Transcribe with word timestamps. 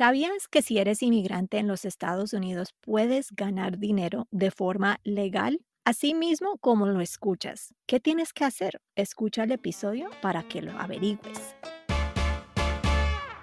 ¿Sabías 0.00 0.48
que 0.48 0.62
si 0.62 0.78
eres 0.78 1.02
inmigrante 1.02 1.58
en 1.58 1.68
los 1.68 1.84
Estados 1.84 2.32
Unidos 2.32 2.74
puedes 2.80 3.32
ganar 3.32 3.76
dinero 3.76 4.28
de 4.30 4.50
forma 4.50 4.98
legal? 5.04 5.60
Así 5.84 6.14
mismo 6.14 6.56
como 6.56 6.86
lo 6.86 7.02
escuchas. 7.02 7.74
¿Qué 7.86 8.00
tienes 8.00 8.32
que 8.32 8.46
hacer? 8.46 8.80
Escucha 8.96 9.44
el 9.44 9.52
episodio 9.52 10.08
para 10.22 10.42
que 10.42 10.62
lo 10.62 10.72
averigües. 10.72 11.54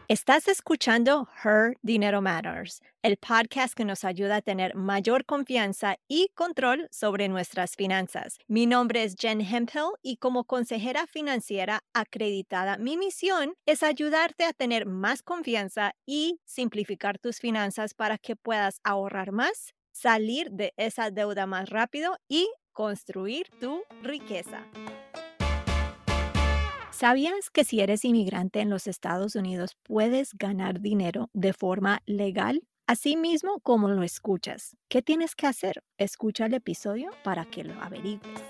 Estás 0.10 0.48
escuchando 0.48 1.28
Her 1.44 1.76
Dinero 1.82 2.22
Matters, 2.22 2.82
el 3.02 3.18
podcast 3.18 3.74
que 3.74 3.84
nos 3.84 4.06
ayuda 4.06 4.38
a 4.38 4.42
tener 4.42 4.74
mayor 4.74 5.26
confianza 5.26 5.98
y 6.08 6.30
control 6.34 6.88
sobre 6.92 7.28
nuestras 7.28 7.76
finanzas. 7.76 8.38
Mi 8.48 8.68
nombre 8.68 9.04
es 9.04 9.18
Jen 9.20 9.42
Hemphill 9.42 9.90
y 10.02 10.16
como 10.16 10.46
consejera 10.46 11.08
financiera 11.08 11.84
acreditada, 11.94 12.78
mi 12.78 12.96
misión 12.96 13.56
es 13.66 13.84
ayudarte 13.84 14.46
a 14.46 14.54
tener 14.54 14.86
más 14.86 15.24
confianza 15.24 15.94
y 16.06 16.40
simplificar 16.46 17.20
tus 17.20 17.40
finanzas 17.40 17.94
para 17.94 18.18
que 18.18 18.38
puedas 18.38 18.80
ahorrar 18.86 19.34
más, 19.34 19.74
salir 19.92 20.52
de 20.52 20.74
esa 20.78 21.12
deuda 21.12 21.48
más 21.48 21.70
rápido 21.70 22.18
y 22.30 22.50
construir 22.72 23.48
tu 23.60 23.82
riqueza. 24.04 24.66
¿Sabías 26.98 27.52
que 27.52 27.64
si 27.64 27.80
eres 27.80 28.04
inmigrante 28.06 28.60
en 28.60 28.72
los 28.72 28.88
Estados 28.88 29.36
Unidos 29.36 29.78
puedes 29.84 30.34
ganar 30.34 30.82
dinero 30.82 31.30
de 31.32 31.54
forma 31.54 32.02
legal? 32.08 32.64
Así 32.88 33.16
mismo 33.16 33.60
como 33.60 33.88
lo 33.88 34.02
escuchas. 34.02 34.76
¿Qué 34.90 35.04
tienes 35.04 35.36
que 35.36 35.46
hacer? 35.46 35.84
Escucha 36.00 36.48
el 36.48 36.56
episodio 36.56 37.12
para 37.24 37.46
que 37.46 37.64
lo 37.64 37.80
averigües. 37.84 38.42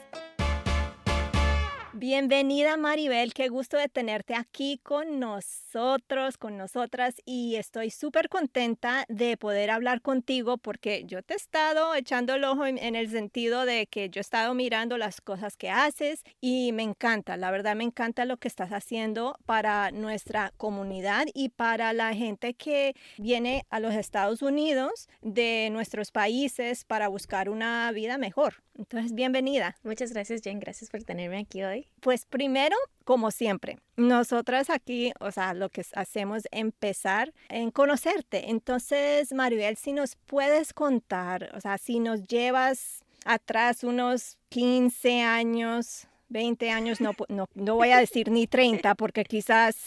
Bienvenida 1.99 2.77
Maribel, 2.77 3.33
qué 3.33 3.49
gusto 3.49 3.75
de 3.75 3.89
tenerte 3.89 4.35
aquí 4.35 4.79
con 4.83 5.19
nosotros, 5.19 6.37
con 6.37 6.55
nosotras 6.55 7.15
y 7.25 7.55
estoy 7.55 7.89
súper 7.89 8.29
contenta 8.29 9.03
de 9.09 9.35
poder 9.35 9.71
hablar 9.71 10.03
contigo 10.03 10.59
porque 10.59 11.05
yo 11.05 11.23
te 11.23 11.33
he 11.33 11.37
estado 11.37 11.95
echando 11.95 12.35
el 12.35 12.43
ojo 12.43 12.67
en, 12.67 12.77
el 12.77 13.09
sentido 13.09 13.65
de 13.65 13.87
que 13.87 14.11
yo 14.11 14.19
he 14.19 14.21
estado 14.21 14.53
mirando 14.53 14.99
las 14.99 15.21
cosas 15.21 15.57
que 15.57 15.71
haces 15.71 16.21
y 16.39 16.71
me 16.71 16.83
encanta, 16.83 17.35
la 17.35 17.49
verdad 17.49 17.75
me 17.75 17.85
encanta 17.85 18.25
lo 18.25 18.37
que 18.37 18.47
estás 18.47 18.73
haciendo 18.73 19.35
para 19.47 19.89
nuestra 19.89 20.53
comunidad 20.57 21.25
y 21.33 21.49
para 21.49 21.93
la 21.93 22.13
gente 22.13 22.53
que 22.53 22.93
viene 23.17 23.65
a 23.71 23.79
los 23.79 23.95
Estados 23.95 24.43
Unidos 24.43 25.09
de 25.23 25.69
nuestros 25.71 26.11
países 26.11 26.85
para 26.85 27.07
buscar 27.07 27.49
una 27.49 27.91
vida 27.91 28.19
mejor. 28.19 28.61
Entonces, 28.77 29.13
bienvenida. 29.13 29.75
Muchas 29.83 30.13
gracias, 30.13 30.41
Jen. 30.43 30.59
Gracias 30.59 30.89
por 30.89 31.03
tenerme 31.03 31.39
aquí 31.39 31.63
hoy. 31.63 31.87
Pues 31.99 32.25
primero, 32.25 32.75
como 33.05 33.31
siempre, 33.31 33.79
nosotras 33.95 34.69
aquí, 34.69 35.13
o 35.19 35.31
sea, 35.31 35.53
lo 35.53 35.69
que 35.69 35.83
hacemos 35.93 36.39
es 36.39 36.47
empezar 36.51 37.33
en 37.49 37.71
conocerte. 37.71 38.51
Entonces, 38.51 39.33
Maribel, 39.33 39.77
si 39.77 39.93
nos 39.93 40.15
puedes 40.15 40.73
contar, 40.73 41.51
o 41.55 41.61
sea, 41.61 41.77
si 41.77 41.99
nos 41.99 42.23
llevas 42.27 43.03
atrás 43.25 43.83
unos 43.83 44.37
15 44.49 45.21
años, 45.21 46.07
20 46.29 46.69
años, 46.71 47.01
no, 47.01 47.13
no, 47.29 47.47
no, 47.53 47.75
voy 47.75 47.91
a 47.91 47.99
decir 47.99 48.29
ni 48.29 48.47
30 48.47 48.95
porque 48.95 49.23
quizás 49.23 49.77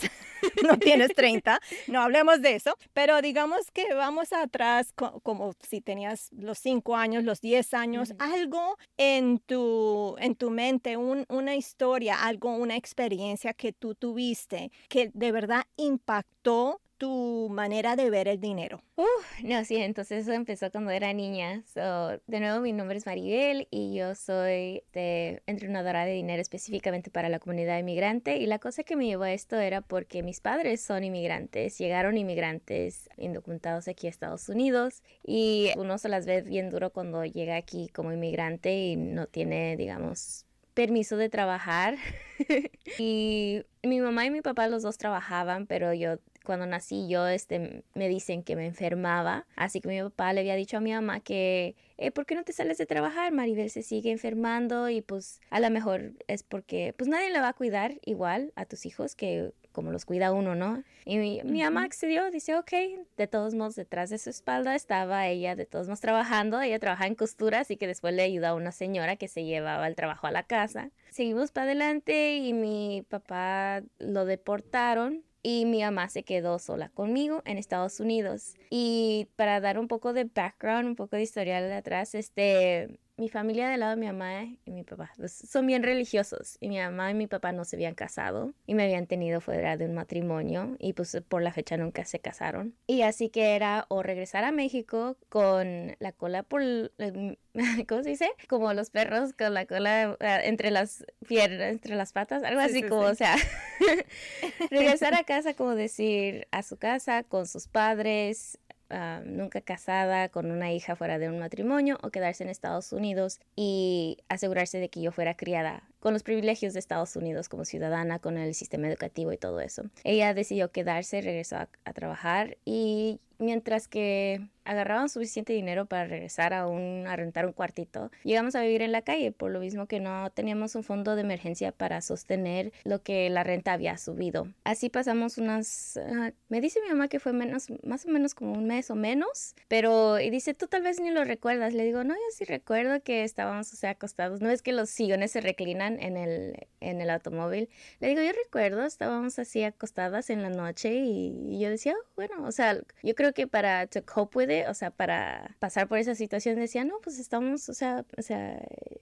no 0.64 0.78
tienes 0.78 1.14
30, 1.14 1.60
no 1.88 2.02
hablemos 2.02 2.40
de 2.42 2.56
eso, 2.56 2.76
pero 2.92 3.20
digamos 3.22 3.70
que 3.72 3.94
vamos 3.94 4.32
atrás 4.32 4.92
como 5.22 5.52
si 5.66 5.80
tenías 5.80 6.30
los 6.32 6.58
5 6.58 6.96
años, 6.96 7.24
los 7.24 7.40
10 7.40 7.74
años, 7.74 8.14
algo 8.18 8.76
en 8.96 9.38
tu, 9.38 10.16
en 10.18 10.34
tu 10.34 10.50
mente, 10.50 10.96
una 10.96 11.56
historia, 11.56 12.24
algo, 12.24 12.54
una 12.54 12.76
experiencia 12.76 13.54
que 13.54 13.72
tú 13.72 13.94
tuviste 13.94 14.70
que 14.88 15.10
de 15.14 15.32
verdad 15.32 15.64
impactó 15.76 16.80
tu 17.00 17.48
manera 17.50 17.96
de 17.96 18.10
ver 18.10 18.28
el 18.28 18.40
dinero? 18.40 18.82
Uh, 18.96 19.04
no, 19.42 19.64
sí, 19.64 19.76
entonces 19.76 20.24
eso 20.24 20.34
empezó 20.34 20.70
cuando 20.70 20.90
era 20.90 21.14
niña. 21.14 21.64
So, 21.72 22.20
de 22.26 22.40
nuevo, 22.40 22.60
mi 22.60 22.74
nombre 22.74 22.98
es 22.98 23.06
Maribel 23.06 23.66
y 23.70 23.94
yo 23.94 24.14
soy 24.14 24.82
de 24.92 25.42
entrenadora 25.46 26.04
de 26.04 26.12
dinero 26.12 26.42
específicamente 26.42 27.10
para 27.10 27.30
la 27.30 27.38
comunidad 27.38 27.78
inmigrante. 27.78 28.36
Y 28.36 28.44
la 28.44 28.58
cosa 28.58 28.82
que 28.82 28.96
me 28.96 29.06
llevó 29.06 29.22
a 29.22 29.32
esto 29.32 29.58
era 29.58 29.80
porque 29.80 30.22
mis 30.22 30.40
padres 30.40 30.82
son 30.82 31.02
inmigrantes, 31.02 31.78
llegaron 31.78 32.18
inmigrantes 32.18 33.08
indocumentados 33.16 33.88
aquí 33.88 34.06
a 34.06 34.10
Estados 34.10 34.50
Unidos 34.50 35.02
y 35.26 35.70
uno 35.78 35.96
se 35.96 36.10
las 36.10 36.26
ve 36.26 36.42
bien 36.42 36.68
duro 36.68 36.90
cuando 36.90 37.24
llega 37.24 37.56
aquí 37.56 37.88
como 37.88 38.12
inmigrante 38.12 38.76
y 38.76 38.96
no 38.96 39.26
tiene, 39.26 39.78
digamos, 39.78 40.44
permiso 40.74 41.16
de 41.16 41.30
trabajar. 41.30 41.96
y 42.98 43.62
mi 43.82 44.00
mamá 44.00 44.26
y 44.26 44.30
mi 44.30 44.42
papá 44.42 44.68
los 44.68 44.82
dos 44.82 44.98
trabajaban, 44.98 45.66
pero 45.66 45.94
yo 45.94 46.18
cuando 46.44 46.66
nací 46.66 47.08
yo, 47.08 47.26
este, 47.28 47.84
me 47.94 48.08
dicen 48.08 48.42
que 48.42 48.56
me 48.56 48.66
enfermaba. 48.66 49.46
Así 49.56 49.80
que 49.80 49.88
mi 49.88 50.00
papá 50.02 50.32
le 50.32 50.40
había 50.40 50.54
dicho 50.54 50.76
a 50.76 50.80
mi 50.80 50.92
mamá 50.92 51.20
que, 51.20 51.76
eh, 51.98 52.10
¿por 52.10 52.26
qué 52.26 52.34
no 52.34 52.44
te 52.44 52.52
sales 52.52 52.78
de 52.78 52.86
trabajar? 52.86 53.32
Maribel 53.32 53.70
se 53.70 53.82
sigue 53.82 54.10
enfermando 54.10 54.88
y 54.88 55.02
pues 55.02 55.40
a 55.50 55.60
lo 55.60 55.70
mejor 55.70 56.14
es 56.26 56.42
porque 56.42 56.94
pues 56.96 57.08
nadie 57.08 57.30
le 57.30 57.40
va 57.40 57.48
a 57.48 57.52
cuidar 57.52 57.98
igual 58.04 58.52
a 58.56 58.64
tus 58.64 58.86
hijos 58.86 59.14
que 59.14 59.52
como 59.72 59.92
los 59.92 60.04
cuida 60.04 60.32
uno, 60.32 60.54
¿no? 60.54 60.82
Y 61.04 61.18
mi, 61.18 61.40
mi 61.44 61.62
mamá 61.62 61.84
accedió, 61.84 62.30
dice, 62.30 62.56
ok, 62.56 62.72
de 63.16 63.26
todos 63.26 63.54
modos, 63.54 63.76
detrás 63.76 64.10
de 64.10 64.18
su 64.18 64.30
espalda 64.30 64.74
estaba 64.74 65.28
ella, 65.28 65.54
de 65.54 65.66
todos 65.66 65.86
modos, 65.86 66.00
trabajando, 66.00 66.60
ella 66.60 66.78
trabajaba 66.78 67.06
en 67.06 67.14
costura, 67.14 67.60
así 67.60 67.76
que 67.76 67.86
después 67.86 68.14
le 68.14 68.22
ayudó 68.22 68.48
a 68.48 68.54
una 68.54 68.72
señora 68.72 69.16
que 69.16 69.28
se 69.28 69.44
llevaba 69.44 69.86
el 69.86 69.94
trabajo 69.94 70.26
a 70.26 70.32
la 70.32 70.42
casa. 70.42 70.90
Seguimos 71.10 71.52
para 71.52 71.66
adelante 71.66 72.36
y 72.36 72.52
mi 72.52 73.04
papá 73.08 73.82
lo 73.98 74.24
deportaron 74.24 75.22
y 75.42 75.64
mi 75.64 75.80
mamá 75.82 76.08
se 76.08 76.22
quedó 76.22 76.58
sola 76.58 76.90
conmigo 76.90 77.42
en 77.44 77.58
Estados 77.58 78.00
Unidos. 78.00 78.54
Y 78.68 79.28
para 79.36 79.60
dar 79.60 79.78
un 79.78 79.88
poco 79.88 80.12
de 80.12 80.24
background, 80.24 80.86
un 80.86 80.96
poco 80.96 81.16
de 81.16 81.22
historial 81.22 81.64
de 81.68 81.74
atrás, 81.74 82.14
este, 82.14 82.98
mi 83.20 83.28
familia 83.28 83.68
del 83.68 83.80
lado 83.80 83.90
de 83.90 84.00
mi 84.00 84.06
mamá 84.06 84.44
y 84.64 84.70
mi 84.70 84.82
papá 84.82 85.12
son 85.26 85.66
bien 85.66 85.82
religiosos 85.82 86.56
y 86.58 86.70
mi 86.70 86.78
mamá 86.78 87.10
y 87.10 87.14
mi 87.14 87.26
papá 87.26 87.52
no 87.52 87.66
se 87.66 87.76
habían 87.76 87.94
casado 87.94 88.54
y 88.66 88.74
me 88.74 88.84
habían 88.84 89.06
tenido 89.06 89.42
fuera 89.42 89.76
de 89.76 89.84
un 89.84 89.94
matrimonio 89.94 90.74
y 90.78 90.94
pues 90.94 91.22
por 91.28 91.42
la 91.42 91.52
fecha 91.52 91.76
nunca 91.76 92.06
se 92.06 92.18
casaron. 92.18 92.74
Y 92.86 93.02
así 93.02 93.28
que 93.28 93.56
era 93.56 93.84
o 93.88 94.02
regresar 94.02 94.44
a 94.44 94.52
México 94.52 95.18
con 95.28 95.96
la 95.98 96.12
cola 96.12 96.42
por... 96.44 96.62
¿Cómo 97.88 98.02
se 98.02 98.08
dice? 98.08 98.30
Como 98.48 98.72
los 98.72 98.88
perros 98.88 99.34
con 99.34 99.52
la 99.52 99.66
cola 99.66 100.16
eh, 100.18 100.40
entre 100.44 100.70
las 100.70 101.04
piernas, 101.28 101.72
entre 101.72 101.96
las 101.96 102.14
patas, 102.14 102.42
algo 102.42 102.60
así 102.60 102.82
como, 102.82 103.02
o 103.02 103.14
sea, 103.14 103.36
regresar 104.70 105.12
a 105.14 105.24
casa 105.24 105.52
como 105.52 105.74
decir 105.74 106.48
a 106.52 106.62
su 106.62 106.78
casa 106.78 107.22
con 107.24 107.46
sus 107.46 107.68
padres 107.68 108.58
Ah, 108.90 109.22
nunca 109.24 109.60
casada 109.60 110.28
con 110.30 110.50
una 110.50 110.72
hija 110.72 110.96
fuera 110.96 111.18
de 111.18 111.28
un 111.28 111.38
matrimonio 111.38 111.98
o 112.02 112.10
quedarse 112.10 112.42
en 112.42 112.50
Estados 112.50 112.92
Unidos 112.92 113.38
y 113.54 114.18
asegurarse 114.28 114.78
de 114.78 114.88
que 114.88 115.00
yo 115.00 115.12
fuera 115.12 115.36
criada 115.36 115.84
con 116.00 116.12
los 116.12 116.24
privilegios 116.24 116.72
de 116.72 116.80
Estados 116.80 117.14
Unidos 117.14 117.48
como 117.48 117.64
ciudadana, 117.64 118.18
con 118.18 118.36
el 118.36 118.52
sistema 118.52 118.88
educativo 118.88 119.32
y 119.32 119.38
todo 119.38 119.60
eso. 119.60 119.84
Ella 120.02 120.34
decidió 120.34 120.72
quedarse, 120.72 121.20
regresó 121.20 121.56
a, 121.56 121.68
a 121.84 121.92
trabajar 121.92 122.58
y 122.64 123.20
mientras 123.40 123.88
que 123.88 124.40
agarraban 124.64 125.08
suficiente 125.08 125.52
dinero 125.52 125.86
para 125.86 126.04
regresar 126.04 126.54
a, 126.54 126.68
un, 126.68 127.06
a 127.08 127.16
rentar 127.16 127.46
un 127.46 127.52
cuartito, 127.52 128.10
llegamos 128.22 128.54
a 128.54 128.62
vivir 128.62 128.82
en 128.82 128.92
la 128.92 129.02
calle, 129.02 129.32
por 129.32 129.50
lo 129.50 129.58
mismo 129.58 129.86
que 129.86 129.98
no 129.98 130.30
teníamos 130.30 130.74
un 130.76 130.84
fondo 130.84 131.16
de 131.16 131.22
emergencia 131.22 131.72
para 131.72 132.00
sostener 132.02 132.72
lo 132.84 133.02
que 133.02 133.28
la 133.30 133.42
renta 133.42 133.72
había 133.72 133.96
subido. 133.96 134.46
Así 134.62 134.88
pasamos 134.88 135.38
unas, 135.38 135.96
ah, 135.96 136.30
me 136.48 136.60
dice 136.60 136.80
mi 136.82 136.90
mamá 136.90 137.08
que 137.08 137.18
fue 137.18 137.32
menos, 137.32 137.66
más 137.82 138.06
o 138.06 138.10
menos 138.10 138.34
como 138.34 138.52
un 138.52 138.66
mes 138.66 138.90
o 138.90 138.94
menos, 138.94 139.56
pero 139.66 140.20
y 140.20 140.30
dice, 140.30 140.54
tú 140.54 140.66
tal 140.66 140.82
vez 140.82 141.00
ni 141.00 141.10
lo 141.10 141.24
recuerdas. 141.24 141.74
Le 141.74 141.84
digo, 141.84 142.04
no, 142.04 142.14
yo 142.14 142.20
sí 142.32 142.44
recuerdo 142.44 143.02
que 143.02 143.24
estábamos, 143.24 143.72
o 143.72 143.76
sea, 143.76 143.90
acostados. 143.90 144.40
No 144.40 144.50
es 144.50 144.62
que 144.62 144.72
los 144.72 144.90
sillones 144.90 145.32
se 145.32 145.40
reclinan 145.40 146.00
en 146.00 146.16
el, 146.16 146.68
en 146.80 147.00
el 147.00 147.10
automóvil. 147.10 147.68
Le 148.00 148.08
digo, 148.08 148.22
yo 148.22 148.32
recuerdo, 148.44 148.84
estábamos 148.84 149.38
así 149.38 149.62
acostadas 149.62 150.30
en 150.30 150.42
la 150.42 150.50
noche 150.50 150.94
y, 150.94 151.58
yo 151.58 151.70
decía, 151.70 151.94
oh, 151.94 152.06
bueno, 152.16 152.44
o 152.46 152.52
sea, 152.52 152.78
yo 153.02 153.14
creo 153.14 153.29
que 153.32 153.46
para 153.46 153.86
to 153.86 154.04
cope 154.04 154.38
with 154.38 154.68
o 154.68 154.74
sea, 154.74 154.90
para 154.90 155.56
pasar 155.58 155.88
por 155.88 155.98
esa 155.98 156.14
situación 156.14 156.56
decía, 156.56 156.84
no, 156.84 156.98
pues 157.02 157.18
estamos, 157.18 157.68
o 157.68 157.74
sea, 157.74 158.04
o 158.16 158.22
sea, 158.22 158.60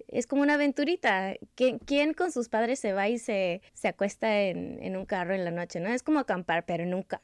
es 0.09 0.27
como 0.27 0.43
una 0.43 0.55
aventurita. 0.55 1.35
¿Quién, 1.55 1.79
quién 1.79 2.15
con 2.15 2.33
sus 2.33 2.49
padres 2.49 2.79
se 2.79 2.93
va 2.93 3.09
y 3.09 3.19
se, 3.19 3.63
se 3.75 3.89
acuesta 3.89 4.41
en, 4.43 4.79
en 4.83 4.97
un 4.97 5.07
carro 5.07 5.35
en 5.35 5.45
la 5.45 5.51
noche, 5.51 5.81
no? 5.81 5.89
Es 5.89 6.03
como 6.03 6.19
acampar, 6.19 6.65
pero 6.65 6.83
en 6.83 6.95
un 6.95 7.03
carro. 7.03 7.23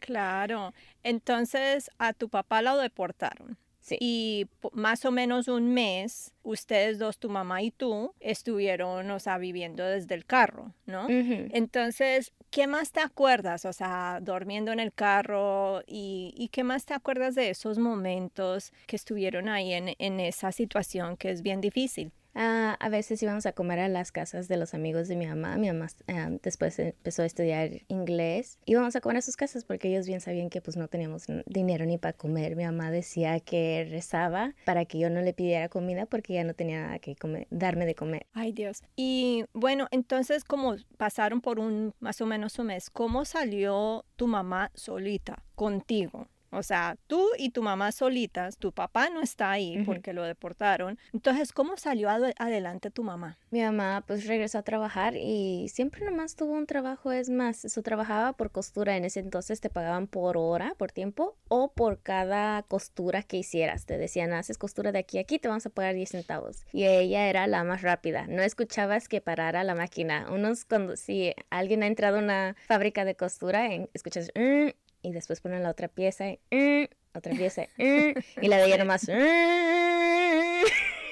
Claro. 0.00 0.74
Entonces 1.04 1.90
a 1.98 2.12
tu 2.12 2.28
papá 2.28 2.62
lo 2.62 2.76
deportaron. 2.78 3.56
Y 4.00 4.46
más 4.72 5.04
o 5.04 5.10
menos 5.10 5.48
un 5.48 5.72
mes, 5.72 6.32
ustedes 6.42 6.98
dos, 6.98 7.18
tu 7.18 7.28
mamá 7.28 7.62
y 7.62 7.70
tú, 7.70 8.14
estuvieron, 8.20 9.10
o 9.10 9.18
sea, 9.18 9.38
viviendo 9.38 9.84
desde 9.84 10.14
el 10.14 10.24
carro, 10.24 10.74
¿no? 10.86 11.06
Entonces, 11.08 12.32
¿qué 12.50 12.66
más 12.66 12.92
te 12.92 13.00
acuerdas? 13.00 13.64
O 13.64 13.72
sea, 13.72 14.20
durmiendo 14.22 14.72
en 14.72 14.80
el 14.80 14.92
carro 14.92 15.82
y, 15.86 16.34
y, 16.36 16.48
¿qué 16.48 16.64
más 16.64 16.84
te 16.84 16.94
acuerdas 16.94 17.34
de 17.34 17.50
esos 17.50 17.78
momentos 17.78 18.72
que 18.86 18.96
estuvieron 18.96 19.48
ahí 19.48 19.72
en, 19.72 19.94
en 19.98 20.20
esa 20.20 20.52
situación 20.52 21.16
que 21.16 21.30
es 21.30 21.42
bien 21.42 21.60
difícil? 21.60 22.12
Ah, 22.34 22.76
a 22.78 22.88
veces 22.88 23.22
íbamos 23.22 23.46
a 23.46 23.52
comer 23.52 23.80
a 23.80 23.88
las 23.88 24.12
casas 24.12 24.48
de 24.48 24.56
los 24.56 24.74
amigos 24.74 25.08
de 25.08 25.16
mi 25.16 25.26
mamá. 25.26 25.56
Mi 25.56 25.68
mamá 25.68 25.88
eh, 26.06 26.38
después 26.42 26.78
empezó 26.78 27.22
a 27.22 27.26
estudiar 27.26 27.82
inglés. 27.88 28.58
Íbamos 28.66 28.94
a 28.96 29.00
comer 29.00 29.18
a 29.18 29.22
sus 29.22 29.36
casas 29.36 29.64
porque 29.64 29.88
ellos 29.88 30.06
bien 30.06 30.20
sabían 30.20 30.50
que 30.50 30.60
pues 30.60 30.76
no 30.76 30.88
teníamos 30.88 31.26
dinero 31.46 31.84
ni 31.86 31.98
para 31.98 32.12
comer. 32.12 32.56
Mi 32.56 32.64
mamá 32.64 32.90
decía 32.90 33.40
que 33.40 33.86
rezaba 33.90 34.54
para 34.64 34.84
que 34.84 34.98
yo 34.98 35.10
no 35.10 35.20
le 35.20 35.32
pidiera 35.32 35.68
comida 35.68 36.06
porque 36.06 36.34
ya 36.34 36.44
no 36.44 36.54
tenía 36.54 36.82
nada 36.82 36.98
que 36.98 37.16
comer, 37.16 37.46
darme 37.50 37.86
de 37.86 37.94
comer. 37.94 38.26
Ay 38.32 38.52
Dios. 38.52 38.82
Y 38.96 39.44
bueno, 39.52 39.88
entonces 39.90 40.44
como 40.44 40.76
pasaron 40.96 41.40
por 41.40 41.58
un 41.58 41.94
más 42.00 42.20
o 42.20 42.26
menos 42.26 42.58
un 42.58 42.68
mes, 42.68 42.90
¿cómo 42.90 43.24
salió 43.24 44.04
tu 44.16 44.26
mamá 44.26 44.70
solita 44.74 45.42
contigo? 45.54 46.28
O 46.50 46.62
sea, 46.62 46.96
tú 47.06 47.28
y 47.38 47.50
tu 47.50 47.62
mamá 47.62 47.92
solitas, 47.92 48.58
tu 48.58 48.72
papá 48.72 49.08
no 49.08 49.22
está 49.22 49.50
ahí 49.50 49.82
porque 49.84 50.12
lo 50.12 50.24
deportaron. 50.24 50.98
Entonces, 51.12 51.52
¿cómo 51.52 51.76
salió 51.76 52.08
adelante 52.10 52.90
tu 52.90 53.04
mamá? 53.04 53.38
Mi 53.50 53.62
mamá 53.62 54.04
pues 54.06 54.26
regresó 54.26 54.58
a 54.58 54.62
trabajar 54.62 55.16
y 55.16 55.68
siempre 55.68 56.04
nomás 56.04 56.36
tuvo 56.36 56.52
un 56.52 56.66
trabajo, 56.66 57.12
es 57.12 57.30
más, 57.30 57.64
eso 57.64 57.82
trabajaba 57.82 58.32
por 58.32 58.50
costura. 58.50 58.96
En 58.96 59.04
ese 59.04 59.20
entonces 59.20 59.60
te 59.60 59.70
pagaban 59.70 60.06
por 60.06 60.36
hora, 60.36 60.74
por 60.76 60.92
tiempo, 60.92 61.36
o 61.48 61.72
por 61.72 62.00
cada 62.00 62.62
costura 62.64 63.22
que 63.22 63.36
hicieras. 63.36 63.86
Te 63.86 63.96
decían, 63.98 64.32
haces 64.32 64.58
costura 64.58 64.92
de 64.92 64.98
aquí 64.98 65.18
a 65.18 65.20
aquí, 65.20 65.38
te 65.38 65.48
vamos 65.48 65.66
a 65.66 65.70
pagar 65.70 65.94
10 65.94 66.10
centavos. 66.10 66.64
Y 66.72 66.84
ella 66.84 67.28
era 67.28 67.46
la 67.46 67.62
más 67.64 67.82
rápida. 67.82 68.26
No 68.26 68.42
escuchabas 68.42 69.08
que 69.08 69.20
parara 69.20 69.62
la 69.64 69.74
máquina. 69.74 70.26
Unos 70.30 70.64
cuando, 70.64 70.96
si 70.96 71.34
alguien 71.50 71.82
ha 71.82 71.86
entrado 71.86 72.16
a 72.16 72.20
una 72.20 72.56
fábrica 72.66 73.04
de 73.04 73.14
costura, 73.14 73.68
escuchas, 73.94 74.30
mm", 74.34 74.70
y 75.02 75.12
después 75.12 75.40
ponen 75.40 75.62
la 75.62 75.70
otra 75.70 75.88
pieza, 75.88 76.28
y, 76.28 76.40
mm", 76.50 76.88
otra 77.14 77.34
pieza, 77.34 77.62
mm", 77.78 78.18
y 78.40 78.48
la 78.48 78.58
de 78.58 78.66
ella 78.66 78.78
nomás. 78.78 79.08
Mm". 79.08 80.66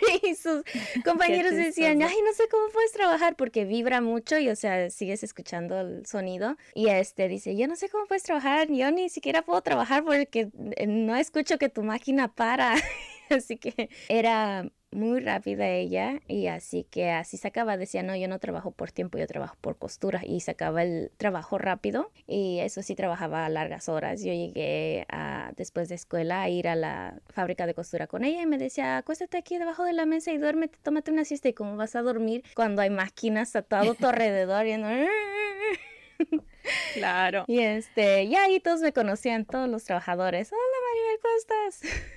y 0.23 0.35
sus 0.35 0.63
compañeros 1.05 1.55
decían, 1.55 2.03
ay, 2.03 2.17
no 2.25 2.33
sé 2.33 2.49
cómo 2.51 2.69
puedes 2.73 2.93
trabajar 2.93 3.37
porque 3.37 3.65
vibra 3.65 4.01
mucho 4.01 4.39
y, 4.39 4.49
o 4.49 4.57
sea, 4.57 4.91
sigues 4.91 5.23
escuchando 5.23 5.81
el 5.81 6.07
sonido. 6.07 6.57
Y 6.75 6.89
este 6.89 7.29
dice, 7.29 7.57
yo 7.57 7.67
no 7.69 7.77
sé 7.77 7.89
cómo 7.89 8.07
puedes 8.07 8.23
trabajar, 8.23 8.69
yo 8.69 8.91
ni 8.91 9.09
siquiera 9.09 9.43
puedo 9.43 9.61
trabajar 9.63 10.05
porque 10.05 10.51
eh, 10.77 10.87
no 10.87 11.17
escucho 11.17 11.59
que 11.59 11.69
tu 11.69 11.83
máquina 11.83 12.29
para. 12.29 12.75
Así 13.37 13.57
que 13.59 13.91
era 14.09 14.71
muy 14.91 15.21
rápida 15.21 15.69
ella 15.69 16.21
y 16.29 16.47
así 16.47 16.85
que 16.85 17.11
así 17.11 17.37
se 17.37 17.49
acaba, 17.49 17.77
decía, 17.77 18.03
no, 18.03 18.17
yo 18.17 18.27
no 18.27 18.39
trabajo 18.39 18.71
por 18.71 18.91
tiempo, 18.91 19.19
yo 19.19 19.27
trabajo 19.27 19.57
por 19.61 19.77
costura 19.77 20.23
y 20.25 20.41
sacaba 20.41 20.83
el 20.83 21.11
trabajo 21.19 21.59
rápido 21.59 22.11
y 22.27 22.61
eso 22.61 22.83
sí 22.83 22.95
trabajaba 22.95 23.49
largas 23.49 23.89
horas. 23.89 24.23
Yo 24.23 24.33
llegué 24.33 25.05
a, 25.11 25.53
después 25.57 25.89
de 25.89 25.95
escuela 25.95 26.43
a 26.43 26.49
ir 26.49 26.69
a 26.69 26.75
la 26.75 27.21
fábrica 27.29 27.67
de 27.67 27.75
costura 27.75 28.07
con 28.07 28.25
ella 28.25 28.43
y 28.43 28.47
me 28.47 28.59
decía, 28.59 28.97
acuéstate 28.99 29.37
aquí 29.37 29.59
debajo 29.59 29.85
de 29.85 29.93
la 29.93 30.07
mesa 30.07 30.33
y 30.33 30.39
duérmete, 30.39 30.79
tómate 30.83 31.11
una 31.11 31.25
siesta 31.25 31.49
y 31.49 31.53
cómo 31.53 31.77
vas 31.77 31.95
a 31.95 32.03
dormir 32.03 32.43
cuando 32.55 32.81
hay 32.83 32.91
máquinas 32.91 33.55
a 33.57 33.63
todo 33.63 33.95
tu 33.95 34.07
alrededor 34.07 34.67
y 34.67 34.73
Claro. 36.95 37.45
Y 37.47 37.61
este, 37.61 38.25
y 38.25 38.35
ahí 38.35 38.61
todos 38.61 38.81
me 38.81 38.93
conocían, 38.93 39.45
todos 39.45 39.69
los 39.69 39.85
trabajadores. 39.85 40.51
Hola 40.53 40.61
Maribel, 40.89 41.21
¿cómo 41.21 41.37
estás? 41.37 42.09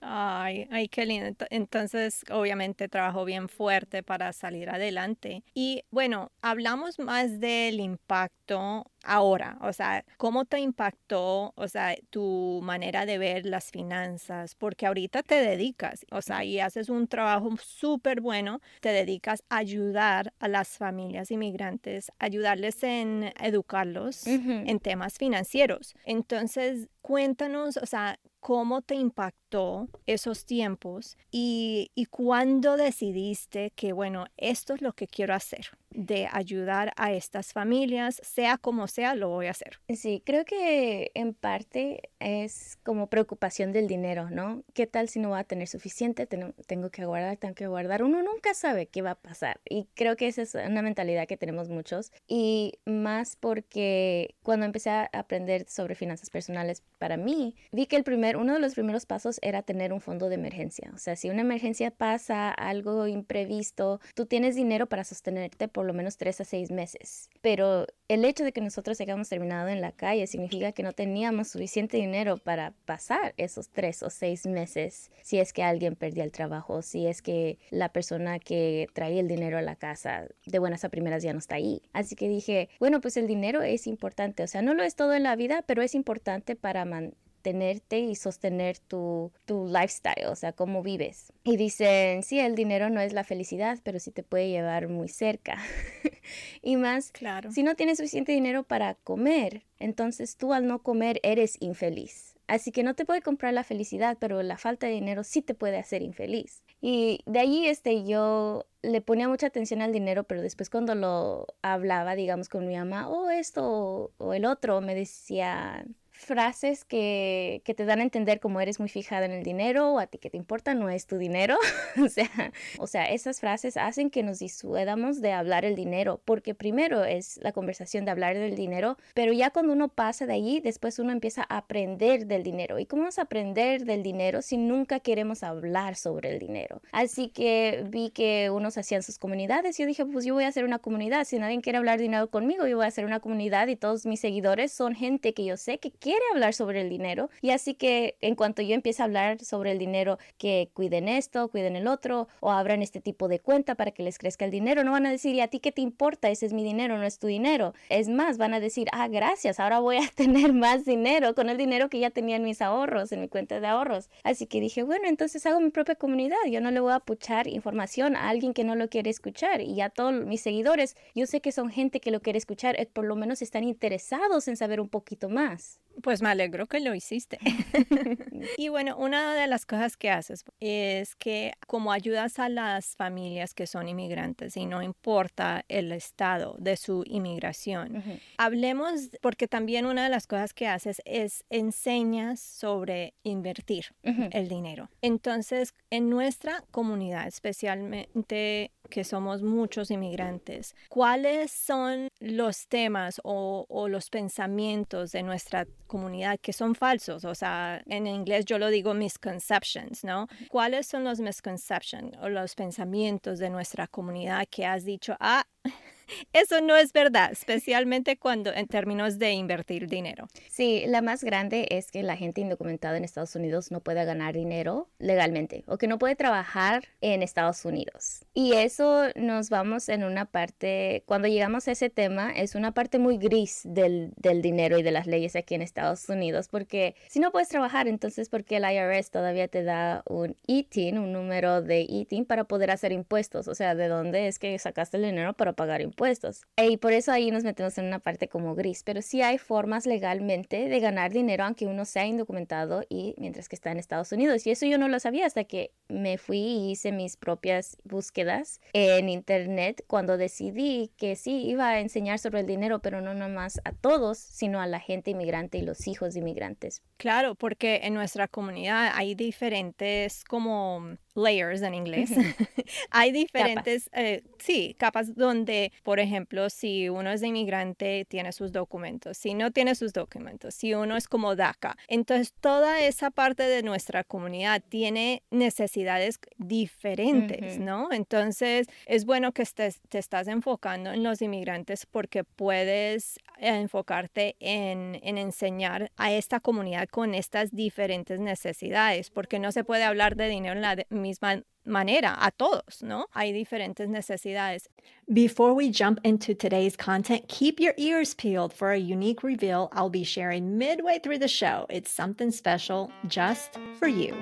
Ay, 0.00 0.68
ay, 0.70 0.88
qué 0.88 1.06
lindo. 1.06 1.46
Entonces, 1.50 2.24
obviamente 2.30 2.88
trabajó 2.88 3.24
bien 3.24 3.48
fuerte 3.48 4.02
para 4.02 4.32
salir 4.32 4.70
adelante. 4.70 5.42
Y 5.54 5.84
bueno, 5.90 6.32
hablamos 6.42 6.98
más 6.98 7.40
del 7.40 7.80
impacto 7.80 8.90
ahora, 9.06 9.56
o 9.60 9.72
sea, 9.72 10.04
¿cómo 10.16 10.44
te 10.44 10.58
impactó, 10.58 11.52
o 11.56 11.68
sea, 11.68 11.94
tu 12.10 12.60
manera 12.62 13.06
de 13.06 13.18
ver 13.18 13.46
las 13.46 13.70
finanzas? 13.70 14.54
Porque 14.54 14.86
ahorita 14.86 15.22
te 15.22 15.36
dedicas, 15.36 16.04
o 16.10 16.22
sea, 16.22 16.44
y 16.44 16.60
haces 16.60 16.88
un 16.88 17.06
trabajo 17.06 17.56
súper 17.62 18.20
bueno, 18.20 18.60
te 18.80 18.90
dedicas 18.90 19.44
a 19.48 19.58
ayudar 19.58 20.32
a 20.40 20.48
las 20.48 20.76
familias 20.76 21.30
inmigrantes, 21.30 22.10
ayudarles 22.18 22.82
en 22.82 23.32
educarlos 23.40 24.26
en 24.26 24.80
temas 24.80 25.18
financieros. 25.18 25.94
Entonces, 26.04 26.88
cuéntanos, 27.00 27.76
o 27.76 27.86
sea, 27.86 28.18
cómo 28.46 28.80
te 28.80 28.94
impactó 28.94 29.88
esos 30.06 30.46
tiempos 30.46 31.18
y, 31.32 31.90
y 31.96 32.06
cuándo 32.06 32.76
decidiste 32.76 33.72
que, 33.72 33.92
bueno, 33.92 34.26
esto 34.36 34.74
es 34.74 34.82
lo 34.82 34.92
que 34.92 35.08
quiero 35.08 35.34
hacer 35.34 35.66
de 35.96 36.28
ayudar 36.30 36.92
a 36.96 37.12
estas 37.12 37.52
familias, 37.52 38.20
sea 38.22 38.58
como 38.58 38.86
sea, 38.86 39.14
lo 39.14 39.28
voy 39.30 39.46
a 39.46 39.50
hacer. 39.50 39.80
Sí, 39.88 40.22
creo 40.24 40.44
que 40.44 41.10
en 41.14 41.34
parte 41.34 42.10
es 42.20 42.78
como 42.82 43.08
preocupación 43.08 43.72
del 43.72 43.88
dinero, 43.88 44.30
¿no? 44.30 44.62
¿Qué 44.74 44.86
tal 44.86 45.08
si 45.08 45.18
no 45.18 45.30
va 45.30 45.40
a 45.40 45.44
tener 45.44 45.68
suficiente? 45.68 46.26
Tengo 46.26 46.90
que 46.90 47.04
guardar, 47.06 47.36
tengo 47.38 47.54
que 47.54 47.66
guardar. 47.66 48.02
Uno 48.02 48.22
nunca 48.22 48.54
sabe 48.54 48.86
qué 48.86 49.02
va 49.02 49.12
a 49.12 49.14
pasar. 49.14 49.60
Y 49.68 49.88
creo 49.94 50.16
que 50.16 50.28
esa 50.28 50.42
es 50.42 50.54
una 50.54 50.82
mentalidad 50.82 51.26
que 51.26 51.36
tenemos 51.36 51.68
muchos. 51.68 52.12
Y 52.28 52.74
más 52.84 53.36
porque 53.36 54.34
cuando 54.42 54.66
empecé 54.66 54.90
a 54.90 55.08
aprender 55.12 55.66
sobre 55.68 55.94
finanzas 55.94 56.30
personales 56.30 56.82
para 56.98 57.16
mí, 57.16 57.56
vi 57.72 57.86
que 57.86 57.96
el 57.96 58.04
primer, 58.04 58.36
uno 58.36 58.52
de 58.52 58.60
los 58.60 58.74
primeros 58.74 59.06
pasos 59.06 59.38
era 59.42 59.62
tener 59.62 59.92
un 59.92 60.00
fondo 60.00 60.28
de 60.28 60.34
emergencia. 60.34 60.90
O 60.94 60.98
sea, 60.98 61.16
si 61.16 61.30
una 61.30 61.40
emergencia 61.40 61.90
pasa, 61.90 62.50
algo 62.50 63.06
imprevisto, 63.06 64.00
tú 64.14 64.26
tienes 64.26 64.54
dinero 64.54 64.86
para 64.86 65.04
sostenerte 65.04 65.68
por 65.68 65.85
lo 65.86 65.94
menos 65.94 66.16
tres 66.16 66.40
a 66.40 66.44
seis 66.44 66.70
meses. 66.70 67.30
Pero 67.40 67.86
el 68.08 68.24
hecho 68.24 68.44
de 68.44 68.52
que 68.52 68.60
nosotros 68.60 69.00
hayamos 69.00 69.28
terminado 69.28 69.68
en 69.68 69.80
la 69.80 69.92
calle 69.92 70.26
significa 70.26 70.72
que 70.72 70.82
no 70.82 70.92
teníamos 70.92 71.48
suficiente 71.48 71.96
dinero 71.96 72.38
para 72.38 72.72
pasar 72.84 73.34
esos 73.36 73.70
tres 73.70 74.02
o 74.02 74.10
seis 74.10 74.46
meses 74.46 75.10
si 75.22 75.38
es 75.38 75.52
que 75.52 75.62
alguien 75.62 75.96
perdía 75.96 76.24
el 76.24 76.32
trabajo, 76.32 76.82
si 76.82 77.06
es 77.06 77.22
que 77.22 77.58
la 77.70 77.88
persona 77.90 78.38
que 78.38 78.88
traía 78.92 79.20
el 79.20 79.28
dinero 79.28 79.58
a 79.58 79.62
la 79.62 79.76
casa 79.76 80.28
de 80.46 80.58
buenas 80.58 80.84
a 80.84 80.88
primeras 80.88 81.22
ya 81.22 81.32
no 81.32 81.38
está 81.38 81.56
ahí. 81.56 81.82
Así 81.92 82.14
que 82.16 82.28
dije, 82.28 82.68
bueno, 82.78 83.00
pues 83.00 83.16
el 83.16 83.26
dinero 83.26 83.62
es 83.62 83.86
importante, 83.86 84.42
o 84.42 84.46
sea, 84.46 84.62
no 84.62 84.74
lo 84.74 84.82
es 84.82 84.94
todo 84.94 85.14
en 85.14 85.22
la 85.22 85.36
vida, 85.36 85.62
pero 85.66 85.82
es 85.82 85.94
importante 85.94 86.56
para 86.56 86.84
mantener 86.84 87.25
tenerte 87.46 88.00
y 88.00 88.16
sostener 88.16 88.80
tu, 88.80 89.30
tu 89.44 89.68
lifestyle, 89.68 90.26
o 90.26 90.34
sea, 90.34 90.52
cómo 90.52 90.82
vives. 90.82 91.32
Y 91.44 91.56
dicen, 91.56 92.24
sí, 92.24 92.40
el 92.40 92.56
dinero 92.56 92.90
no 92.90 93.00
es 93.00 93.12
la 93.12 93.22
felicidad, 93.22 93.78
pero 93.84 94.00
sí 94.00 94.10
te 94.10 94.24
puede 94.24 94.48
llevar 94.48 94.88
muy 94.88 95.08
cerca. 95.08 95.56
y 96.60 96.76
más, 96.76 97.12
claro. 97.12 97.52
si 97.52 97.62
no 97.62 97.76
tienes 97.76 97.98
suficiente 97.98 98.32
dinero 98.32 98.64
para 98.64 98.96
comer, 98.96 99.62
entonces 99.78 100.36
tú 100.36 100.52
al 100.52 100.66
no 100.66 100.82
comer 100.82 101.20
eres 101.22 101.56
infeliz. 101.60 102.34
Así 102.48 102.72
que 102.72 102.82
no 102.82 102.94
te 102.94 103.04
puede 103.04 103.22
comprar 103.22 103.54
la 103.54 103.62
felicidad, 103.62 104.16
pero 104.18 104.42
la 104.42 104.58
falta 104.58 104.88
de 104.88 104.94
dinero 104.94 105.22
sí 105.22 105.40
te 105.40 105.54
puede 105.54 105.78
hacer 105.78 106.02
infeliz. 106.02 106.64
Y 106.80 107.20
de 107.26 107.38
ahí 107.38 107.66
este, 107.66 108.04
yo 108.04 108.66
le 108.82 109.02
ponía 109.02 109.28
mucha 109.28 109.46
atención 109.46 109.82
al 109.82 109.92
dinero, 109.92 110.24
pero 110.24 110.42
después 110.42 110.68
cuando 110.68 110.96
lo 110.96 111.46
hablaba, 111.62 112.16
digamos, 112.16 112.48
con 112.48 112.66
mi 112.66 112.74
mamá, 112.74 113.08
o 113.08 113.26
oh, 113.26 113.30
esto 113.30 113.62
o, 113.64 114.12
o 114.18 114.34
el 114.34 114.44
otro, 114.46 114.80
me 114.80 114.96
decía, 114.96 115.86
frases 116.16 116.84
que, 116.84 117.62
que, 117.64 117.74
te 117.74 117.84
dan 117.84 118.00
a 118.00 118.02
entender 118.02 118.40
como 118.40 118.60
eres 118.60 118.80
muy 118.80 118.88
fijada 118.88 119.26
en 119.26 119.32
el 119.32 119.42
dinero 119.42 119.92
o 119.92 119.98
a 119.98 120.06
ti 120.06 120.18
que 120.18 120.30
te 120.30 120.36
importa 120.36 120.74
no 120.74 120.88
es 120.90 121.06
tu 121.06 121.18
dinero. 121.18 121.56
o, 122.02 122.08
sea, 122.08 122.52
o 122.78 122.86
sea, 122.86 123.10
esas 123.10 123.40
frases 123.40 123.76
hacen 123.76 124.10
que 124.10 124.22
nos 124.22 124.38
disuadamos 124.38 125.20
de 125.20 125.32
hablar 125.32 125.64
el 125.64 125.76
dinero, 125.76 126.20
porque 126.24 126.54
primero 126.54 127.04
es 127.04 127.38
la 127.42 127.52
conversación 127.52 128.04
de 128.04 128.10
hablar 128.10 128.36
del 128.36 128.56
dinero, 128.56 128.96
pero 129.14 129.32
ya 129.32 129.50
cuando 129.50 129.72
uno 129.72 129.88
pasa 129.88 130.26
de 130.26 130.34
allí, 130.34 130.60
después 130.60 130.98
uno 130.98 131.12
empieza 131.12 131.46
a 131.48 131.58
aprender 131.58 132.26
del 132.26 132.42
dinero. 132.42 132.78
¿Y 132.78 132.86
cómo 132.86 133.02
vamos 133.02 133.18
a 133.18 133.22
aprender 133.22 133.84
del 133.84 134.02
dinero 134.02 134.42
si 134.42 134.56
nunca 134.56 135.00
queremos 135.00 135.42
hablar 135.42 135.96
sobre 135.96 136.32
el 136.32 136.38
dinero? 136.38 136.80
Así 136.92 137.28
que 137.28 137.84
vi 137.88 138.10
que 138.10 138.50
unos 138.50 138.78
hacían 138.78 139.02
sus 139.02 139.18
comunidades. 139.18 139.78
Yo 139.78 139.86
dije, 139.86 140.04
pues 140.06 140.24
yo 140.24 140.34
voy 140.34 140.44
a 140.44 140.48
hacer 140.48 140.64
una 140.64 140.78
comunidad. 140.78 141.24
Si 141.24 141.38
nadie 141.38 141.60
quiere 141.60 141.78
hablar 141.78 141.98
dinero 141.98 142.30
conmigo, 142.30 142.66
yo 142.66 142.76
voy 142.76 142.84
a 142.84 142.88
hacer 142.88 143.04
una 143.04 143.20
comunidad 143.20 143.68
y 143.68 143.76
todos 143.76 144.06
mis 144.06 144.20
seguidores 144.20 144.72
son 144.72 144.94
gente 144.94 145.34
que 145.34 145.44
yo 145.44 145.56
sé 145.56 145.78
que 145.78 145.90
quiere 146.06 146.22
hablar 146.32 146.54
sobre 146.54 146.82
el 146.82 146.88
dinero. 146.88 147.30
Y 147.42 147.50
así 147.50 147.74
que 147.74 148.16
en 148.20 148.36
cuanto 148.36 148.62
yo 148.62 148.76
empiece 148.76 149.02
a 149.02 149.06
hablar 149.06 149.42
sobre 149.42 149.72
el 149.72 149.78
dinero, 149.80 150.18
que 150.38 150.70
cuiden 150.72 151.08
esto, 151.08 151.48
cuiden 151.48 151.74
el 151.74 151.88
otro, 151.88 152.28
o 152.38 152.52
abran 152.52 152.80
este 152.80 153.00
tipo 153.00 153.26
de 153.26 153.40
cuenta 153.40 153.74
para 153.74 153.90
que 153.90 154.04
les 154.04 154.16
crezca 154.16 154.44
el 154.44 154.52
dinero, 154.52 154.84
no 154.84 154.92
van 154.92 155.04
a 155.06 155.10
decir, 155.10 155.34
¿y 155.34 155.40
a 155.40 155.48
ti 155.48 155.58
qué 155.58 155.72
te 155.72 155.80
importa? 155.80 156.30
Ese 156.30 156.46
es 156.46 156.52
mi 156.52 156.62
dinero, 156.62 156.96
no 156.96 157.02
es 157.02 157.18
tu 157.18 157.26
dinero. 157.26 157.74
Es 157.88 158.08
más, 158.08 158.38
van 158.38 158.54
a 158.54 158.60
decir, 158.60 158.86
ah, 158.92 159.08
gracias, 159.08 159.58
ahora 159.58 159.80
voy 159.80 159.96
a 159.96 160.08
tener 160.14 160.52
más 160.52 160.84
dinero 160.84 161.34
con 161.34 161.48
el 161.48 161.56
dinero 161.56 161.88
que 161.88 161.98
ya 161.98 162.10
tenía 162.10 162.36
en 162.36 162.44
mis 162.44 162.62
ahorros, 162.62 163.10
en 163.10 163.22
mi 163.22 163.26
cuenta 163.26 163.58
de 163.58 163.66
ahorros. 163.66 164.08
Así 164.22 164.46
que 164.46 164.60
dije, 164.60 164.84
bueno, 164.84 165.08
entonces 165.08 165.44
hago 165.44 165.58
mi 165.58 165.70
propia 165.70 165.96
comunidad. 165.96 166.36
Yo 166.48 166.60
no 166.60 166.70
le 166.70 166.78
voy 166.78 166.92
a 166.92 167.00
puchar 167.00 167.48
información 167.48 168.14
a 168.14 168.28
alguien 168.28 168.54
que 168.54 168.62
no 168.62 168.76
lo 168.76 168.88
quiere 168.88 169.10
escuchar. 169.10 169.60
Y 169.60 169.74
ya 169.74 169.90
todos 169.90 170.14
mis 170.24 170.40
seguidores, 170.40 170.96
yo 171.16 171.26
sé 171.26 171.40
que 171.40 171.50
son 171.50 171.68
gente 171.68 171.98
que 171.98 172.12
lo 172.12 172.20
quiere 172.20 172.38
escuchar, 172.38 172.78
eh, 172.78 172.86
por 172.86 173.06
lo 173.06 173.16
menos 173.16 173.42
están 173.42 173.64
interesados 173.64 174.46
en 174.46 174.56
saber 174.56 174.80
un 174.80 174.88
poquito 174.88 175.28
más. 175.28 175.80
Pues 176.02 176.22
me 176.22 176.28
alegro 176.28 176.66
que 176.66 176.80
lo 176.80 176.94
hiciste. 176.94 177.38
y 178.58 178.68
bueno, 178.68 178.96
una 178.96 179.34
de 179.34 179.46
las 179.46 179.66
cosas 179.66 179.96
que 179.96 180.10
haces 180.10 180.44
es 180.60 181.14
que 181.14 181.52
como 181.66 181.92
ayudas 181.92 182.38
a 182.38 182.48
las 182.48 182.96
familias 182.96 183.54
que 183.54 183.66
son 183.66 183.88
inmigrantes 183.88 184.56
y 184.56 184.66
no 184.66 184.82
importa 184.82 185.64
el 185.68 185.92
estado 185.92 186.56
de 186.58 186.76
su 186.76 187.02
inmigración, 187.06 188.02
hablemos, 188.38 189.10
porque 189.20 189.48
también 189.48 189.86
una 189.86 190.04
de 190.04 190.10
las 190.10 190.26
cosas 190.26 190.54
que 190.54 190.68
haces 190.68 191.00
es 191.04 191.44
enseñas 191.50 192.40
sobre 192.40 193.14
invertir 193.22 193.86
el 194.02 194.48
dinero. 194.48 194.90
Entonces, 195.02 195.74
en 195.90 196.10
nuestra 196.10 196.64
comunidad, 196.70 197.26
especialmente 197.26 198.72
que 198.86 199.04
somos 199.04 199.42
muchos 199.42 199.90
inmigrantes, 199.90 200.74
¿cuáles 200.88 201.50
son 201.50 202.08
los 202.20 202.66
temas 202.68 203.20
o, 203.24 203.66
o, 203.68 203.88
los 203.88 204.10
pensamientos 204.10 205.12
de 205.12 205.22
nuestra 205.22 205.66
comunidad 205.86 206.38
que 206.40 206.52
son 206.52 206.74
falsos? 206.74 207.24
O 207.24 207.34
sea, 207.34 207.82
en 207.86 208.06
inglés 208.06 208.44
yo 208.44 208.58
lo 208.58 208.68
digo 208.68 208.94
misconceptions, 208.94 210.04
¿no? 210.04 210.28
¿Cuáles 210.48 210.86
son 210.86 211.04
los 211.04 211.20
misconceptions 211.20 212.16
o 212.20 212.28
los 212.28 212.54
pensamientos 212.54 213.38
de 213.38 213.50
nuestra 213.50 213.86
comunidad 213.86 214.46
que 214.50 214.66
has 214.66 214.84
dicho, 214.84 215.16
ah, 215.20 215.44
eso 216.32 216.60
no 216.60 216.76
es 216.76 216.92
verdad, 216.92 217.32
especialmente 217.32 218.16
cuando 218.16 218.52
en 218.52 218.66
términos 218.66 219.18
de 219.18 219.32
invertir 219.32 219.88
dinero. 219.88 220.28
Sí, 220.50 220.84
la 220.86 221.02
más 221.02 221.24
grande 221.24 221.66
es 221.70 221.90
que 221.90 222.02
la 222.02 222.16
gente 222.16 222.40
indocumentada 222.40 222.96
en 222.96 223.04
Estados 223.04 223.34
Unidos 223.34 223.70
no 223.70 223.80
puede 223.80 224.04
ganar 224.04 224.34
dinero 224.34 224.88
legalmente 224.98 225.64
o 225.66 225.78
que 225.78 225.86
no 225.86 225.98
puede 225.98 226.16
trabajar 226.16 226.84
en 227.00 227.22
Estados 227.22 227.64
Unidos. 227.64 228.24
Y 228.34 228.52
eso 228.52 229.04
nos 229.16 229.50
vamos 229.50 229.88
en 229.88 230.04
una 230.04 230.26
parte, 230.26 231.02
cuando 231.06 231.28
llegamos 231.28 231.68
a 231.68 231.72
ese 231.72 231.90
tema, 231.90 232.30
es 232.30 232.54
una 232.54 232.72
parte 232.72 232.98
muy 232.98 233.18
gris 233.18 233.62
del, 233.64 234.12
del 234.16 234.42
dinero 234.42 234.78
y 234.78 234.82
de 234.82 234.90
las 234.90 235.06
leyes 235.06 235.36
aquí 235.36 235.54
en 235.54 235.62
Estados 235.62 236.08
Unidos, 236.08 236.48
porque 236.48 236.94
si 237.08 237.20
no 237.20 237.32
puedes 237.32 237.48
trabajar, 237.48 237.88
entonces 237.88 238.28
¿por 238.28 238.44
qué 238.44 238.56
el 238.56 238.64
IRS 238.64 239.10
todavía 239.10 239.48
te 239.48 239.62
da 239.62 240.02
un 240.06 240.36
ITIN, 240.46 240.98
un 240.98 241.12
número 241.12 241.62
de 241.62 241.86
ITIN 241.88 242.24
para 242.24 242.44
poder 242.44 242.70
hacer 242.70 242.92
impuestos? 242.92 243.48
O 243.48 243.54
sea, 243.54 243.74
¿de 243.74 243.88
dónde 243.88 244.28
es 244.28 244.38
que 244.38 244.58
sacaste 244.58 244.96
el 244.96 245.04
dinero 245.04 245.32
para 245.32 245.52
pagar 245.52 245.80
impuestos? 245.80 245.95
Impuestos. 245.96 246.42
Y 246.58 246.76
por 246.76 246.92
eso 246.92 247.10
ahí 247.10 247.30
nos 247.30 247.42
metemos 247.42 247.78
en 247.78 247.86
una 247.86 248.00
parte 248.00 248.28
como 248.28 248.54
gris, 248.54 248.82
pero 248.84 249.00
sí 249.00 249.22
hay 249.22 249.38
formas 249.38 249.86
legalmente 249.86 250.68
de 250.68 250.80
ganar 250.80 251.10
dinero 251.10 251.44
aunque 251.44 251.66
uno 251.66 251.86
sea 251.86 252.04
indocumentado 252.04 252.82
y 252.90 253.14
mientras 253.16 253.48
que 253.48 253.56
está 253.56 253.72
en 253.72 253.78
Estados 253.78 254.12
Unidos. 254.12 254.46
Y 254.46 254.50
eso 254.50 254.66
yo 254.66 254.76
no 254.76 254.88
lo 254.88 255.00
sabía 255.00 255.24
hasta 255.24 255.44
que 255.44 255.70
me 255.88 256.18
fui 256.18 256.38
y 256.38 256.70
hice 256.72 256.92
mis 256.92 257.16
propias 257.16 257.78
búsquedas 257.84 258.60
en 258.74 259.08
internet 259.08 259.84
cuando 259.86 260.18
decidí 260.18 260.92
que 260.98 261.16
sí 261.16 261.46
iba 261.46 261.70
a 261.70 261.80
enseñar 261.80 262.18
sobre 262.18 262.40
el 262.40 262.46
dinero, 262.46 262.80
pero 262.80 263.00
no 263.00 263.14
nomás 263.14 263.62
a 263.64 263.72
todos, 263.72 264.18
sino 264.18 264.60
a 264.60 264.66
la 264.66 264.80
gente 264.80 265.12
inmigrante 265.12 265.56
y 265.56 265.62
los 265.62 265.86
hijos 265.88 266.12
de 266.12 266.20
inmigrantes. 266.20 266.82
Claro, 266.98 267.36
porque 267.36 267.80
en 267.84 267.94
nuestra 267.94 268.28
comunidad 268.28 268.92
hay 268.94 269.14
diferentes 269.14 270.24
como 270.24 270.98
layers 271.16 271.62
en 271.62 271.74
inglés. 271.74 272.10
hay 272.90 273.12
diferentes, 273.12 273.90
eh, 273.92 274.22
sí, 274.38 274.74
capas 274.78 275.14
donde, 275.14 275.72
por 275.82 276.00
ejemplo, 276.00 276.50
si 276.50 276.88
uno 276.88 277.10
es 277.10 277.20
de 277.20 277.28
inmigrante, 277.28 278.06
tiene 278.08 278.32
sus 278.32 278.52
documentos, 278.52 279.16
si 279.16 279.34
no 279.34 279.50
tiene 279.50 279.74
sus 279.74 279.92
documentos, 279.92 280.54
si 280.54 280.74
uno 280.74 280.96
es 280.96 281.08
como 281.08 281.36
DACA. 281.36 281.76
Entonces, 281.88 282.34
toda 282.40 282.80
esa 282.80 283.10
parte 283.10 283.44
de 283.44 283.62
nuestra 283.62 284.04
comunidad 284.04 284.62
tiene 284.68 285.22
necesidades 285.30 286.18
diferentes, 286.36 287.58
¿no? 287.58 287.88
Entonces, 287.92 288.66
es 288.86 289.04
bueno 289.04 289.32
que 289.32 289.42
estés, 289.42 289.80
te 289.88 289.98
estás 289.98 290.28
enfocando 290.28 290.92
en 290.92 291.02
los 291.02 291.22
inmigrantes 291.22 291.86
porque 291.86 292.24
puedes 292.24 293.18
enfocarte 293.38 294.36
en, 294.40 294.98
en 295.02 295.18
enseñar 295.18 295.90
a 295.96 296.12
esta 296.12 296.40
comunidad 296.40 296.88
con 296.88 297.14
estas 297.14 297.54
diferentes 297.54 298.18
necesidades, 298.18 299.10
porque 299.10 299.38
no 299.38 299.52
se 299.52 299.64
puede 299.64 299.84
hablar 299.84 300.16
de 300.16 300.28
dinero 300.28 300.54
en 300.54 300.62
la 300.62 300.76
misma 300.90 301.42
manera 301.64 302.16
a 302.18 302.30
todos, 302.30 302.82
¿no? 302.82 303.06
Hay 303.12 303.32
diferentes 303.32 303.88
necesidades. 303.88 304.68
Before 305.08 305.52
we 305.52 305.70
jump 305.70 305.98
into 306.04 306.34
today's 306.34 306.76
content, 306.76 307.28
keep 307.28 307.60
your 307.60 307.74
ears 307.76 308.14
peeled 308.14 308.52
for 308.52 308.70
a 308.70 308.78
unique 308.78 309.22
reveal 309.22 309.68
I'll 309.72 309.90
be 309.90 310.04
sharing 310.04 310.56
midway 310.58 310.98
through 310.98 311.18
the 311.18 311.28
show. 311.28 311.66
It's 311.68 311.90
something 311.90 312.30
special 312.30 312.90
just 313.08 313.58
for 313.78 313.88
you. 313.88 314.14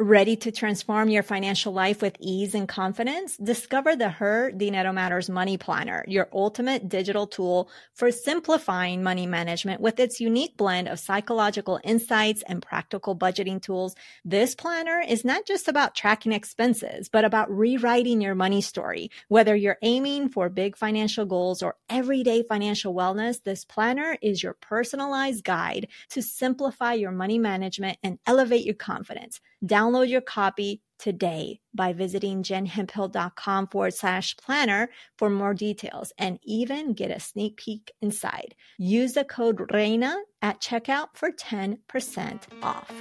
Ready 0.00 0.36
to 0.36 0.52
transform 0.52 1.08
your 1.08 1.24
financial 1.24 1.72
life 1.72 2.02
with 2.02 2.16
ease 2.20 2.54
and 2.54 2.68
confidence? 2.68 3.36
Discover 3.36 3.96
the 3.96 4.10
Her 4.10 4.52
Dinero 4.52 4.92
Matters 4.92 5.28
Money 5.28 5.56
Planner, 5.56 6.04
your 6.06 6.28
ultimate 6.32 6.88
digital 6.88 7.26
tool 7.26 7.68
for 7.94 8.12
simplifying 8.12 9.02
money 9.02 9.26
management 9.26 9.80
with 9.80 9.98
its 9.98 10.20
unique 10.20 10.56
blend 10.56 10.86
of 10.86 11.00
psychological 11.00 11.80
insights 11.82 12.44
and 12.46 12.62
practical 12.62 13.16
budgeting 13.16 13.60
tools. 13.60 13.96
This 14.24 14.54
planner 14.54 15.00
is 15.00 15.24
not 15.24 15.46
just 15.46 15.66
about 15.66 15.96
tracking 15.96 16.30
expenses, 16.30 17.08
but 17.08 17.24
about 17.24 17.50
rewriting 17.50 18.20
your 18.20 18.36
money 18.36 18.60
story. 18.60 19.10
Whether 19.26 19.56
you're 19.56 19.78
aiming 19.82 20.28
for 20.28 20.48
big 20.48 20.76
financial 20.76 21.26
goals 21.26 21.60
or 21.60 21.74
everyday 21.90 22.44
financial 22.44 22.94
wellness, 22.94 23.42
this 23.42 23.64
planner 23.64 24.16
is 24.22 24.44
your 24.44 24.52
personalized 24.52 25.42
guide 25.42 25.88
to 26.10 26.22
simplify 26.22 26.92
your 26.92 27.10
money 27.10 27.40
management 27.40 27.98
and 28.04 28.20
elevate 28.28 28.64
your 28.64 28.76
confidence. 28.76 29.40
Download 29.64 29.87
your 29.96 30.20
copy 30.20 30.82
today 30.98 31.60
by 31.74 31.92
visiting 31.92 32.42
jenhemphill.com 32.42 33.68
forward 33.68 33.94
slash 33.94 34.36
planner 34.36 34.90
for 35.16 35.30
more 35.30 35.54
details 35.54 36.12
and 36.18 36.38
even 36.44 36.92
get 36.92 37.10
a 37.10 37.20
sneak 37.20 37.56
peek 37.56 37.92
inside. 38.02 38.54
Use 38.78 39.12
the 39.12 39.24
code 39.24 39.58
REINA 39.72 40.16
at 40.42 40.60
checkout 40.60 41.08
for 41.14 41.30
10% 41.30 42.42
off. 42.62 42.92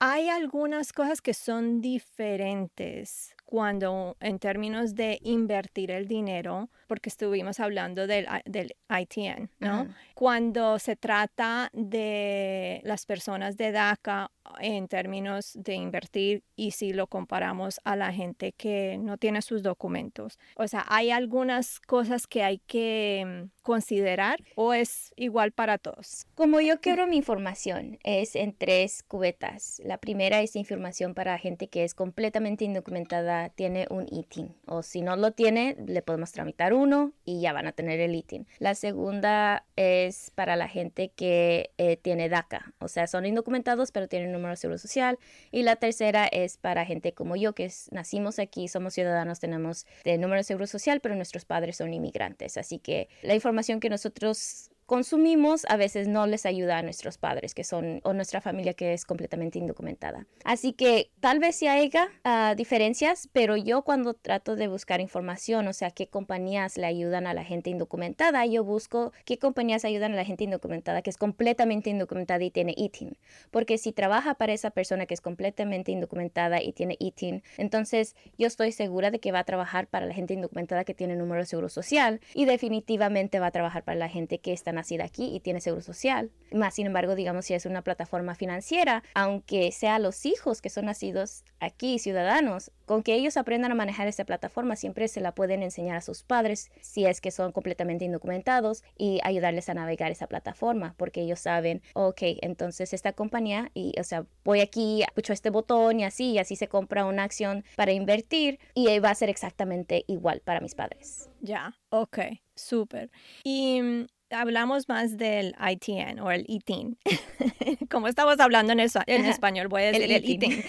Hay 0.00 0.28
algunas 0.28 0.92
cosas 0.92 1.20
que 1.20 1.32
son 1.32 1.80
diferentes 1.80 3.34
cuando 3.46 4.16
en 4.20 4.38
términos 4.38 4.94
de 4.94 5.18
invertir 5.22 5.90
el 5.90 6.06
dinero, 6.06 6.68
porque 6.88 7.08
estuvimos 7.08 7.60
hablando 7.60 8.06
del, 8.06 8.26
del 8.44 8.76
ITN, 8.90 9.50
¿no? 9.60 9.82
Uh 9.82 9.84
-huh. 9.86 9.94
Cuando 10.14 10.78
se 10.78 10.96
trata 10.96 11.70
de 11.72 12.80
las 12.84 13.06
personas 13.06 13.56
de 13.56 13.72
DACA 13.72 14.30
en 14.60 14.88
términos 14.88 15.52
de 15.54 15.74
invertir 15.74 16.42
y 16.54 16.72
si 16.72 16.92
lo 16.92 17.06
comparamos 17.06 17.80
a 17.84 17.96
la 17.96 18.12
gente 18.12 18.52
que 18.52 18.98
no 18.98 19.18
tiene 19.18 19.42
sus 19.42 19.62
documentos. 19.62 20.38
O 20.56 20.68
sea, 20.68 20.84
hay 20.88 21.10
algunas 21.10 21.80
cosas 21.80 22.26
que 22.26 22.42
hay 22.42 22.58
que 22.66 23.24
mm, 23.26 23.62
considerar 23.62 24.42
o 24.54 24.72
es 24.72 25.12
igual 25.16 25.52
para 25.52 25.78
todos. 25.78 26.26
Como 26.34 26.60
yo 26.60 26.80
quiero 26.80 27.06
mi 27.06 27.16
información 27.16 27.98
es 28.02 28.36
en 28.36 28.54
tres 28.54 29.02
cubetas. 29.02 29.80
La 29.84 29.98
primera 29.98 30.40
es 30.40 30.56
información 30.56 31.14
para 31.14 31.38
gente 31.38 31.68
que 31.68 31.84
es 31.84 31.94
completamente 31.94 32.64
indocumentada, 32.64 33.35
tiene 33.54 33.86
un 33.90 34.06
ITIN 34.10 34.54
o 34.66 34.82
si 34.82 35.02
no 35.02 35.16
lo 35.16 35.32
tiene, 35.32 35.76
le 35.86 36.02
podemos 36.02 36.32
tramitar 36.32 36.74
uno 36.74 37.12
y 37.24 37.40
ya 37.40 37.52
van 37.52 37.66
a 37.66 37.72
tener 37.72 38.00
el 38.00 38.14
ITIN. 38.14 38.46
La 38.58 38.74
segunda 38.74 39.64
es 39.76 40.30
para 40.34 40.56
la 40.56 40.68
gente 40.68 41.10
que 41.14 41.70
eh, 41.78 41.96
tiene 41.96 42.28
DACA, 42.28 42.74
o 42.78 42.88
sea, 42.88 43.06
son 43.06 43.26
indocumentados 43.26 43.92
pero 43.92 44.08
tienen 44.08 44.32
número 44.32 44.50
de 44.50 44.56
seguro 44.56 44.78
social. 44.78 45.18
Y 45.50 45.62
la 45.62 45.76
tercera 45.76 46.26
es 46.26 46.56
para 46.56 46.84
gente 46.84 47.12
como 47.12 47.36
yo, 47.36 47.54
que 47.54 47.70
nacimos 47.90 48.38
aquí, 48.38 48.68
somos 48.68 48.94
ciudadanos, 48.94 49.40
tenemos 49.40 49.86
el 50.04 50.20
número 50.20 50.40
de 50.40 50.44
seguro 50.44 50.66
social, 50.66 51.00
pero 51.00 51.14
nuestros 51.14 51.44
padres 51.44 51.76
son 51.76 51.92
inmigrantes. 51.92 52.56
Así 52.56 52.78
que 52.78 53.08
la 53.22 53.34
información 53.34 53.80
que 53.80 53.90
nosotros 53.90 54.70
consumimos 54.86 55.66
a 55.68 55.76
veces 55.76 56.08
no 56.08 56.26
les 56.26 56.46
ayuda 56.46 56.78
a 56.78 56.82
nuestros 56.82 57.18
padres 57.18 57.54
que 57.54 57.64
son 57.64 58.00
o 58.04 58.12
nuestra 58.12 58.40
familia 58.40 58.74
que 58.74 58.92
es 58.92 59.04
completamente 59.04 59.58
indocumentada. 59.58 60.26
Así 60.44 60.72
que 60.72 61.10
tal 61.20 61.40
vez 61.40 61.56
sí 61.56 61.66
haya 61.66 62.08
uh, 62.24 62.54
diferencias, 62.54 63.28
pero 63.32 63.56
yo 63.56 63.82
cuando 63.82 64.14
trato 64.14 64.54
de 64.54 64.68
buscar 64.68 65.00
información, 65.00 65.66
o 65.66 65.72
sea, 65.72 65.90
qué 65.90 66.06
compañías 66.06 66.76
le 66.76 66.86
ayudan 66.86 67.26
a 67.26 67.34
la 67.34 67.44
gente 67.44 67.70
indocumentada, 67.70 68.46
yo 68.46 68.64
busco 68.64 69.12
qué 69.24 69.38
compañías 69.38 69.84
ayudan 69.84 70.12
a 70.12 70.16
la 70.16 70.24
gente 70.24 70.44
indocumentada 70.44 71.02
que 71.02 71.10
es 71.10 71.16
completamente 71.16 71.90
indocumentada 71.90 72.44
y 72.44 72.50
tiene 72.50 72.72
ITIN. 72.76 73.18
Porque 73.50 73.78
si 73.78 73.92
trabaja 73.92 74.34
para 74.34 74.52
esa 74.52 74.70
persona 74.70 75.06
que 75.06 75.14
es 75.14 75.20
completamente 75.20 75.90
indocumentada 75.90 76.62
y 76.62 76.72
tiene 76.72 76.96
ITIN, 77.00 77.42
entonces 77.56 78.14
yo 78.38 78.46
estoy 78.46 78.70
segura 78.70 79.10
de 79.10 79.18
que 79.18 79.32
va 79.32 79.40
a 79.40 79.44
trabajar 79.44 79.88
para 79.88 80.06
la 80.06 80.14
gente 80.14 80.34
indocumentada 80.34 80.84
que 80.84 80.94
tiene 80.94 81.16
número 81.16 81.40
de 81.40 81.46
seguro 81.46 81.68
social 81.68 82.20
y 82.34 82.44
definitivamente 82.44 83.40
va 83.40 83.48
a 83.48 83.50
trabajar 83.50 83.82
para 83.82 83.98
la 83.98 84.08
gente 84.08 84.38
que 84.38 84.52
está 84.52 84.72
nacida 84.76 85.04
aquí 85.04 85.34
y 85.34 85.40
tiene 85.40 85.60
seguro 85.60 85.82
social. 85.82 86.30
Más 86.52 86.74
sin 86.74 86.86
embargo, 86.86 87.14
digamos, 87.14 87.44
si 87.46 87.54
es 87.54 87.66
una 87.66 87.82
plataforma 87.82 88.34
financiera, 88.34 89.02
aunque 89.14 89.72
sea 89.72 89.98
los 89.98 90.24
hijos 90.26 90.62
que 90.62 90.70
son 90.70 90.86
nacidos 90.86 91.44
aquí, 91.60 91.98
ciudadanos, 91.98 92.70
con 92.84 93.02
que 93.02 93.14
ellos 93.14 93.36
aprendan 93.36 93.72
a 93.72 93.74
manejar 93.74 94.06
esta 94.06 94.24
plataforma, 94.24 94.76
siempre 94.76 95.08
se 95.08 95.20
la 95.20 95.34
pueden 95.34 95.62
enseñar 95.62 95.96
a 95.96 96.00
sus 96.00 96.22
padres 96.22 96.70
si 96.80 97.04
es 97.04 97.20
que 97.20 97.32
son 97.32 97.52
completamente 97.52 98.04
indocumentados 98.04 98.84
y 98.96 99.20
ayudarles 99.24 99.68
a 99.68 99.74
navegar 99.74 100.12
esa 100.12 100.28
plataforma, 100.28 100.94
porque 100.96 101.22
ellos 101.22 101.40
saben, 101.40 101.82
ok, 101.94 102.22
entonces 102.42 102.94
esta 102.94 103.12
compañía, 103.12 103.70
y 103.74 103.92
o 103.98 104.04
sea, 104.04 104.26
voy 104.44 104.60
aquí, 104.60 105.02
pucho 105.14 105.32
este 105.32 105.50
botón 105.50 106.00
y 106.00 106.04
así, 106.04 106.32
y 106.32 106.38
así 106.38 106.54
se 106.54 106.68
compra 106.68 107.04
una 107.04 107.24
acción 107.24 107.64
para 107.74 107.92
invertir 107.92 108.60
y 108.74 108.98
va 109.00 109.10
a 109.10 109.14
ser 109.14 109.30
exactamente 109.30 110.04
igual 110.06 110.40
para 110.44 110.60
mis 110.60 110.74
padres. 110.74 111.28
Ya, 111.40 111.76
ok, 111.90 112.18
súper. 112.54 113.10
Y 113.44 113.80
mm, 113.82 114.06
hablamos 114.30 114.88
más 114.88 115.16
del 115.16 115.54
ITN 115.60 116.20
o 116.20 116.30
el 116.30 116.44
ITIN. 116.48 116.98
Como 117.90 118.08
estamos 118.08 118.40
hablando 118.40 118.72
en, 118.72 118.80
español, 118.80 119.68
voy 119.68 119.82
a 119.82 119.92
decir 119.92 120.12
el, 120.12 120.28
ITIN. 120.28 120.64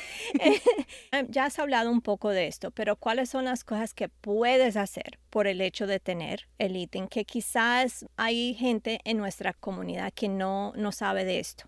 Em, 1.11 1.27
ya 1.29 1.45
has 1.45 1.59
hablado 1.59 1.91
un 1.91 2.01
poco 2.01 2.29
de 2.29 2.47
esto, 2.47 2.71
pero 2.71 2.95
¿cuáles 2.95 3.29
son 3.29 3.45
las 3.45 3.63
cosas 3.63 3.93
que 3.93 4.09
puedes 4.09 4.77
hacer 4.77 5.19
por 5.29 5.47
el 5.47 5.61
hecho 5.61 5.87
de 5.87 5.99
tener 5.99 6.47
el 6.57 6.75
ITIN? 6.75 7.07
Que 7.07 7.25
quizás 7.25 8.05
hay 8.15 8.53
gente 8.55 8.99
en 9.03 9.17
nuestra 9.17 9.53
comunidad 9.53 10.13
que 10.13 10.29
no, 10.29 10.73
no 10.75 10.91
sabe 10.91 11.25
de 11.25 11.39
esto. 11.39 11.65